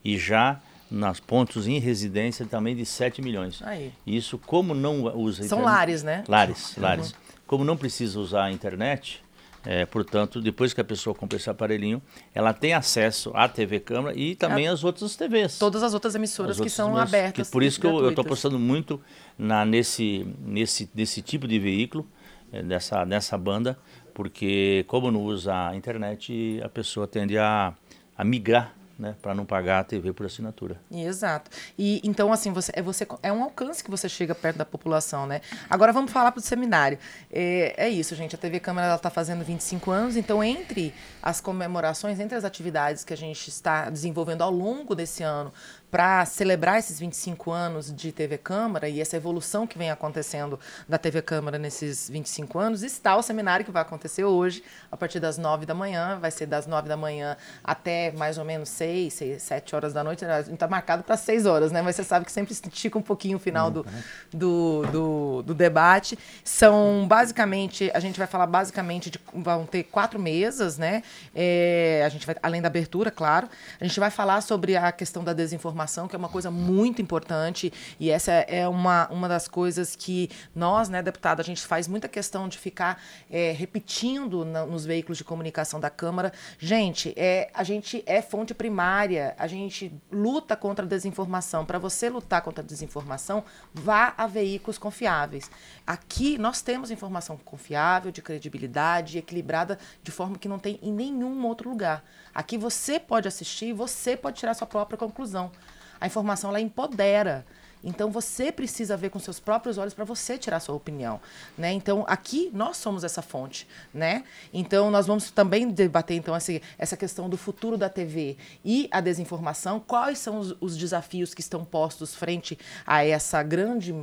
e 0.03 0.17
já 0.17 0.59
nos 0.89 1.19
pontos 1.19 1.67
em 1.67 1.77
residência 1.79 2.45
também 2.45 2.75
de 2.75 2.85
7 2.85 3.21
milhões. 3.21 3.61
Aí. 3.61 3.91
Isso 4.07 4.37
como 4.39 4.73
não 4.73 5.03
usa 5.15 5.43
São 5.43 5.59
internet, 5.59 5.75
lares, 5.75 6.03
né? 6.03 6.23
Lares, 6.27 6.73
lares. 6.77 7.11
Uhum. 7.11 7.28
Como 7.49 7.65
não 7.65 7.75
precisa 7.75 8.19
usar 8.19 8.43
a 8.43 8.51
internet, 8.51 9.23
é, 9.65 9.83
portanto, 9.83 10.39
depois 10.39 10.71
que 10.71 10.81
a 10.81 10.83
pessoa 10.83 11.15
compra 11.15 11.35
esse 11.35 11.49
aparelhinho, 11.49 11.99
ela 12.31 12.53
tem 12.53 12.73
acesso 12.73 13.31
à 13.33 13.49
TV 13.49 13.79
Câmara 13.79 14.15
e 14.15 14.35
também 14.35 14.67
às 14.67 14.83
outras 14.83 15.15
TVs. 15.15 15.57
Todas 15.57 15.81
as 15.81 15.95
outras 15.95 16.13
emissoras 16.13 16.51
as 16.51 16.57
que 16.57 16.61
outras 16.61 16.73
são 16.73 16.95
abertas. 16.95 17.47
Que, 17.47 17.51
por 17.51 17.63
isso 17.63 17.81
que 17.81 17.87
eu 17.87 18.09
estou 18.09 18.23
apostando 18.23 18.59
muito 18.59 19.01
na, 19.35 19.65
nesse, 19.65 20.27
nesse, 20.45 20.87
nesse 20.93 21.23
tipo 21.23 21.47
de 21.47 21.57
veículo, 21.57 22.07
é, 22.51 22.61
dessa, 22.61 23.03
nessa 23.03 23.35
banda, 23.35 23.79
porque 24.13 24.85
como 24.87 25.09
não 25.09 25.23
usa 25.23 25.69
a 25.69 25.75
internet, 25.75 26.61
a 26.63 26.69
pessoa 26.69 27.07
tende 27.07 27.35
a, 27.35 27.73
a 28.15 28.23
migrar 28.23 28.75
né, 28.99 29.15
para 29.21 29.33
não 29.33 29.45
pagar 29.45 29.79
a 29.79 29.83
TV 29.83 30.11
por 30.11 30.25
assinatura. 30.25 30.79
Exato. 30.91 31.49
E 31.77 32.01
então 32.03 32.33
assim 32.33 32.51
você 32.51 32.71
é 32.75 32.81
você 32.81 33.07
é 33.23 33.31
um 33.31 33.41
alcance 33.41 33.81
que 33.81 33.89
você 33.89 34.09
chega 34.09 34.35
perto 34.35 34.57
da 34.57 34.65
população, 34.65 35.25
né? 35.25 35.39
Agora 35.69 35.93
vamos 35.93 36.11
falar 36.11 36.33
para 36.33 36.39
o 36.39 36.43
seminário. 36.43 36.99
É, 37.31 37.85
é, 37.85 37.89
isso, 37.89 38.13
gente. 38.13 38.35
A 38.35 38.37
TV 38.37 38.59
Câmara 38.59 38.93
está 38.93 39.09
fazendo 39.09 39.43
25 39.43 39.89
anos, 39.89 40.17
então 40.17 40.43
entre 40.43 40.93
as 41.23 41.39
comemorações, 41.39 42.19
entre 42.19 42.37
as 42.37 42.43
atividades 42.43 43.05
que 43.05 43.13
a 43.13 43.17
gente 43.17 43.47
está 43.47 43.89
desenvolvendo 43.89 44.41
ao 44.41 44.51
longo 44.51 44.93
desse 44.93 45.23
ano 45.23 45.53
para 45.91 46.25
celebrar 46.25 46.79
esses 46.79 46.99
25 46.99 47.51
anos 47.51 47.93
de 47.93 48.11
TV 48.11 48.37
Câmara 48.37 48.87
e 48.87 49.01
essa 49.01 49.17
evolução 49.17 49.65
que 49.65 49.77
vem 49.77 49.89
acontecendo 49.89 50.59
da 50.87 50.97
TV 50.97 51.21
Câmara 51.21 51.57
nesses 51.57 52.09
25 52.09 52.59
anos, 52.59 52.83
está 52.83 53.15
o 53.15 53.21
seminário 53.21 53.65
que 53.65 53.71
vai 53.71 53.81
acontecer 53.81 54.23
hoje, 54.23 54.63
a 54.91 54.97
partir 54.97 55.19
das 55.19 55.37
9 55.37 55.65
da 55.65 55.73
manhã. 55.73 56.17
Vai 56.19 56.31
ser 56.31 56.45
das 56.45 56.67
9 56.67 56.87
da 56.87 56.97
manhã 56.97 57.35
até 57.63 58.11
mais 58.11 58.37
ou 58.37 58.45
menos 58.45 58.69
6, 58.69 59.13
6 59.13 59.41
7 59.41 59.75
horas 59.75 59.93
da 59.93 60.03
noite. 60.03 60.23
Está 60.51 60.67
marcado 60.67 61.03
para 61.03 61.17
6 61.17 61.45
horas, 61.45 61.71
né? 61.71 61.81
Mas 61.81 61.95
você 61.95 62.03
sabe 62.03 62.25
que 62.25 62.31
sempre 62.31 62.53
estica 62.53 62.97
um 62.97 63.01
pouquinho 63.01 63.37
o 63.37 63.39
final 63.39 63.71
do, 63.71 63.85
do, 64.31 64.85
do, 64.91 65.43
do 65.43 65.53
debate. 65.53 66.17
São 66.43 67.05
basicamente, 67.07 67.89
a 67.93 67.99
gente 67.99 68.17
vai 68.17 68.27
falar 68.27 68.47
basicamente 68.47 69.09
de. 69.09 69.19
Vão 69.33 69.65
ter 69.65 69.83
quatro 69.83 70.19
mesas, 70.19 70.77
né? 70.77 71.03
É, 71.35 72.03
a 72.05 72.09
gente 72.09 72.25
vai, 72.25 72.35
além 72.41 72.61
da 72.61 72.67
abertura, 72.67 73.09
claro. 73.11 73.49
A 73.79 73.85
gente 73.85 73.99
vai 73.99 74.11
falar 74.11 74.41
sobre 74.41 74.75
a 74.75 74.91
questão 74.91 75.23
da 75.23 75.33
desinformação, 75.33 75.78
que 76.07 76.15
é 76.15 76.19
uma 76.19 76.29
coisa 76.29 76.49
muito 76.51 77.01
importante, 77.01 77.71
e 77.99 78.09
essa 78.09 78.31
é 78.31 78.67
uma, 78.67 79.07
uma 79.09 79.27
das 79.27 79.47
coisas 79.47 79.95
que 79.95 80.29
nós, 80.55 80.89
né, 80.89 81.01
deputado, 81.01 81.39
a 81.39 81.43
gente 81.43 81.61
faz 81.61 81.87
muita 81.87 82.07
questão 82.07 82.47
de 82.47 82.57
ficar 82.57 83.01
é, 83.29 83.51
repetindo 83.51 84.43
na, 84.45 84.65
nos 84.65 84.85
veículos 84.85 85.17
de 85.17 85.23
comunicação 85.23 85.79
da 85.79 85.89
Câmara. 85.89 86.31
Gente, 86.57 87.13
é, 87.15 87.49
a 87.53 87.63
gente 87.63 88.03
é 88.05 88.21
fonte 88.21 88.53
primária, 88.53 89.35
a 89.37 89.47
gente 89.47 89.91
luta 90.11 90.55
contra 90.55 90.85
a 90.85 90.87
desinformação. 90.87 91.65
Para 91.65 91.79
você 91.79 92.09
lutar 92.09 92.41
contra 92.41 92.63
a 92.63 92.67
desinformação, 92.67 93.43
vá 93.73 94.13
a 94.17 94.27
veículos 94.27 94.77
confiáveis. 94.77 95.49
Aqui 95.89 96.37
nós 96.37 96.61
temos 96.61 96.91
informação 96.91 97.35
confiável, 97.35 98.11
de 98.11 98.21
credibilidade, 98.21 99.17
equilibrada, 99.17 99.79
de 100.03 100.11
forma 100.11 100.37
que 100.37 100.47
não 100.47 100.59
tem 100.59 100.77
em 100.83 100.93
nenhum 100.93 101.43
outro 101.47 101.67
lugar. 101.67 102.03
Aqui 102.31 102.59
você 102.59 102.99
pode 102.99 103.27
assistir 103.27 103.73
você 103.73 104.15
pode 104.15 104.37
tirar 104.37 104.53
sua 104.53 104.67
própria 104.67 104.99
conclusão. 104.99 105.51
A 105.99 106.05
informação 106.05 106.51
ela 106.51 106.61
empodera. 106.61 107.43
Então 107.83 108.11
você 108.11 108.51
precisa 108.51 108.95
ver 108.97 109.09
com 109.09 109.19
seus 109.19 109.39
próprios 109.39 109.77
olhos 109.79 109.93
para 109.93 110.03
você 110.03 110.37
tirar 110.37 110.59
sua 110.59 110.75
opinião, 110.75 111.19
né? 111.57 111.71
Então 111.71 112.03
aqui 112.07 112.51
nós 112.53 112.77
somos 112.77 113.03
essa 113.03 113.21
fonte, 113.21 113.67
né? 113.93 114.23
Então 114.53 114.91
nós 114.91 115.07
vamos 115.07 115.31
também 115.31 115.69
debater 115.69 116.17
então 116.17 116.35
essa, 116.35 116.51
essa 116.77 116.97
questão 116.97 117.29
do 117.29 117.37
futuro 117.37 117.77
da 117.77 117.89
TV 117.89 118.37
e 118.63 118.87
a 118.91 118.99
desinformação, 118.99 119.79
quais 119.79 120.19
são 120.19 120.39
os, 120.39 120.55
os 120.59 120.77
desafios 120.77 121.33
que 121.33 121.41
estão 121.41 121.63
postos 121.63 122.13
frente 122.13 122.59
a 122.85 123.05
essa 123.05 123.41
grande 123.41 123.95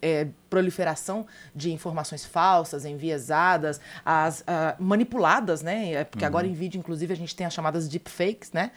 é, 0.00 0.28
proliferação 0.54 1.26
de 1.52 1.72
informações 1.72 2.24
falsas, 2.24 2.84
enviesadas, 2.84 3.80
as 4.04 4.42
uh, 4.42 4.44
manipuladas, 4.78 5.62
né? 5.62 5.94
É, 5.94 6.04
porque 6.04 6.24
uhum. 6.24 6.28
agora 6.28 6.46
em 6.46 6.52
vídeo 6.52 6.78
inclusive 6.78 7.12
a 7.12 7.16
gente 7.16 7.34
tem 7.34 7.44
as 7.44 7.52
chamadas 7.52 7.88
deepfakes, 7.88 8.52
né? 8.52 8.70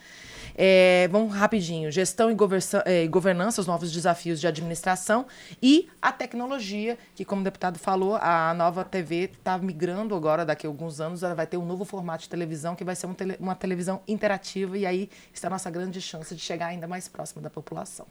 É, 0.56 1.06
vamos 1.12 1.32
rapidinho. 1.32 1.88
Gestão 1.92 2.32
e 2.32 2.36
é, 2.84 3.06
governança, 3.06 3.60
os 3.60 3.66
novos 3.68 3.92
desafios 3.92 4.40
de 4.40 4.46
administração 4.48 5.24
e 5.62 5.88
a 6.02 6.10
tecnologia, 6.10 6.98
que 7.14 7.24
como 7.24 7.42
o 7.42 7.44
deputado 7.44 7.78
falou, 7.78 8.16
a 8.16 8.52
nova 8.54 8.84
TV 8.84 9.30
está 9.38 9.56
migrando 9.56 10.16
agora, 10.16 10.44
daqui 10.44 10.66
a 10.66 10.70
alguns 10.70 11.00
anos, 11.00 11.22
ela 11.22 11.34
vai 11.34 11.46
ter 11.46 11.58
um 11.58 11.64
novo 11.64 11.84
formato 11.84 12.24
de 12.24 12.28
televisão, 12.28 12.74
que 12.74 12.82
vai 12.82 12.96
ser 12.96 13.06
um 13.06 13.14
tele, 13.14 13.36
uma 13.38 13.54
televisão 13.54 14.02
interativa, 14.08 14.76
e 14.76 14.84
aí 14.84 15.08
está 15.32 15.46
a 15.46 15.50
nossa 15.50 15.70
grande 15.70 16.00
chance 16.00 16.34
de 16.34 16.40
chegar 16.40 16.66
ainda 16.66 16.88
mais 16.88 17.06
próximo 17.06 17.40
da 17.40 17.50
população. 17.50 18.06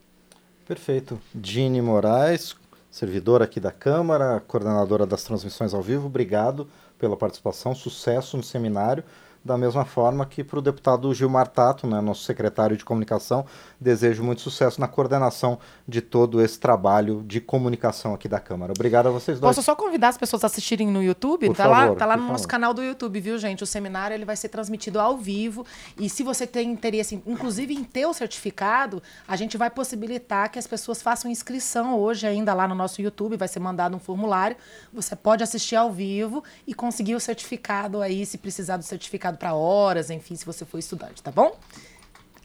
Perfeito. 0.65 1.19
Dini 1.33 1.81
Moraes, 1.81 2.55
servidora 2.89 3.45
aqui 3.45 3.59
da 3.59 3.71
Câmara, 3.71 4.39
coordenadora 4.47 5.05
das 5.05 5.23
transmissões 5.23 5.73
ao 5.73 5.81
vivo, 5.81 6.07
obrigado 6.07 6.67
pela 6.97 7.15
participação, 7.15 7.75
sucesso 7.75 8.37
no 8.37 8.43
seminário 8.43 9.03
da 9.47 9.57
mesma 9.57 9.85
forma 9.85 10.25
que 10.25 10.43
para 10.43 10.59
o 10.59 10.61
deputado 10.61 11.11
Gilmar 11.13 11.47
Tato, 11.47 11.87
né, 11.87 12.01
nosso 12.01 12.23
secretário 12.23 12.75
de 12.75 12.83
comunicação, 12.83 13.45
desejo 13.79 14.23
muito 14.23 14.41
sucesso 14.41 14.79
na 14.79 14.87
coordenação 14.87 15.57
de 15.87 16.01
todo 16.01 16.41
esse 16.41 16.59
trabalho 16.59 17.23
de 17.25 17.39
comunicação 17.39 18.13
aqui 18.13 18.27
da 18.27 18.39
Câmara. 18.39 18.73
Obrigado 18.75 19.07
a 19.07 19.09
vocês 19.11 19.39
dois. 19.39 19.55
Posso 19.55 19.65
só 19.65 19.75
convidar 19.75 20.09
as 20.09 20.17
pessoas 20.17 20.43
a 20.43 20.47
assistirem 20.47 20.87
no 20.87 21.01
YouTube? 21.01 21.47
Por 21.47 21.55
tá 21.55 21.63
favor, 21.63 21.89
lá, 21.91 21.95
tá 21.95 22.05
lá 22.05 22.17
no 22.17 22.27
nosso 22.27 22.47
canal 22.47 22.73
do 22.73 22.83
YouTube, 22.83 23.19
viu, 23.19 23.37
gente? 23.37 23.63
O 23.63 23.67
seminário 23.67 24.13
ele 24.13 24.25
vai 24.25 24.35
ser 24.35 24.49
transmitido 24.49 24.99
ao 24.99 25.17
vivo 25.17 25.65
e 25.97 26.09
se 26.09 26.23
você 26.23 26.45
tem 26.45 26.69
interesse, 26.69 27.21
inclusive 27.25 27.73
em 27.73 27.83
ter 27.83 28.05
o 28.05 28.13
certificado, 28.13 29.01
a 29.25 29.35
gente 29.37 29.57
vai 29.57 29.69
possibilitar 29.69 30.51
que 30.51 30.59
as 30.59 30.67
pessoas 30.67 31.01
façam 31.01 31.31
inscrição 31.31 31.97
hoje 31.97 32.27
ainda 32.27 32.53
lá 32.53 32.67
no 32.67 32.75
nosso 32.75 33.01
YouTube, 33.01 33.37
vai 33.37 33.47
ser 33.47 33.59
mandado 33.59 33.95
um 33.95 33.99
formulário, 33.99 34.57
você 34.91 35.15
pode 35.15 35.41
assistir 35.41 35.77
ao 35.77 35.91
vivo 35.91 36.43
e 36.65 36.73
conseguir 36.73 37.15
o 37.15 37.19
certificado 37.19 38.01
aí, 38.01 38.25
se 38.25 38.37
precisar 38.37 38.75
do 38.75 38.83
certificado 38.83 39.36
para 39.37 39.53
horas, 39.53 40.09
enfim, 40.09 40.35
se 40.35 40.45
você 40.45 40.65
for 40.65 40.77
estudante, 40.77 41.21
tá 41.21 41.31
bom? 41.31 41.57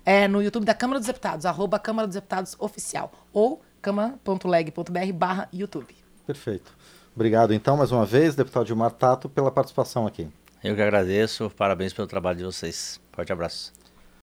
É 0.05 0.27
no 0.29 0.43
YouTube 0.43 0.65
da 0.65 0.75
Câmara 0.75 0.99
dos 1.01 1.07
Deputados, 1.07 1.47
arroba 1.47 1.79
Câmara 1.79 2.07
dos 2.07 2.15
Deputados 2.15 2.57
Oficial, 2.59 3.13
ou 3.33 3.63
câmara.leg.br 3.81 5.13
barra 5.15 5.49
YouTube. 5.53 5.95
Perfeito. 6.27 6.73
Obrigado, 7.15 7.53
então, 7.53 7.77
mais 7.77 7.93
uma 7.93 8.07
vez, 8.07 8.35
deputado 8.35 8.67
Gilmar 8.67 8.93
Tato, 8.93 9.29
pela 9.29 9.51
participação 9.51 10.07
aqui. 10.07 10.29
Eu 10.63 10.75
que 10.75 10.83
agradeço, 10.83 11.51
parabéns 11.51 11.93
pelo 11.93 12.07
trabalho 12.07 12.39
de 12.39 12.45
vocês. 12.45 13.01
Forte 13.13 13.33
abraço. 13.33 13.82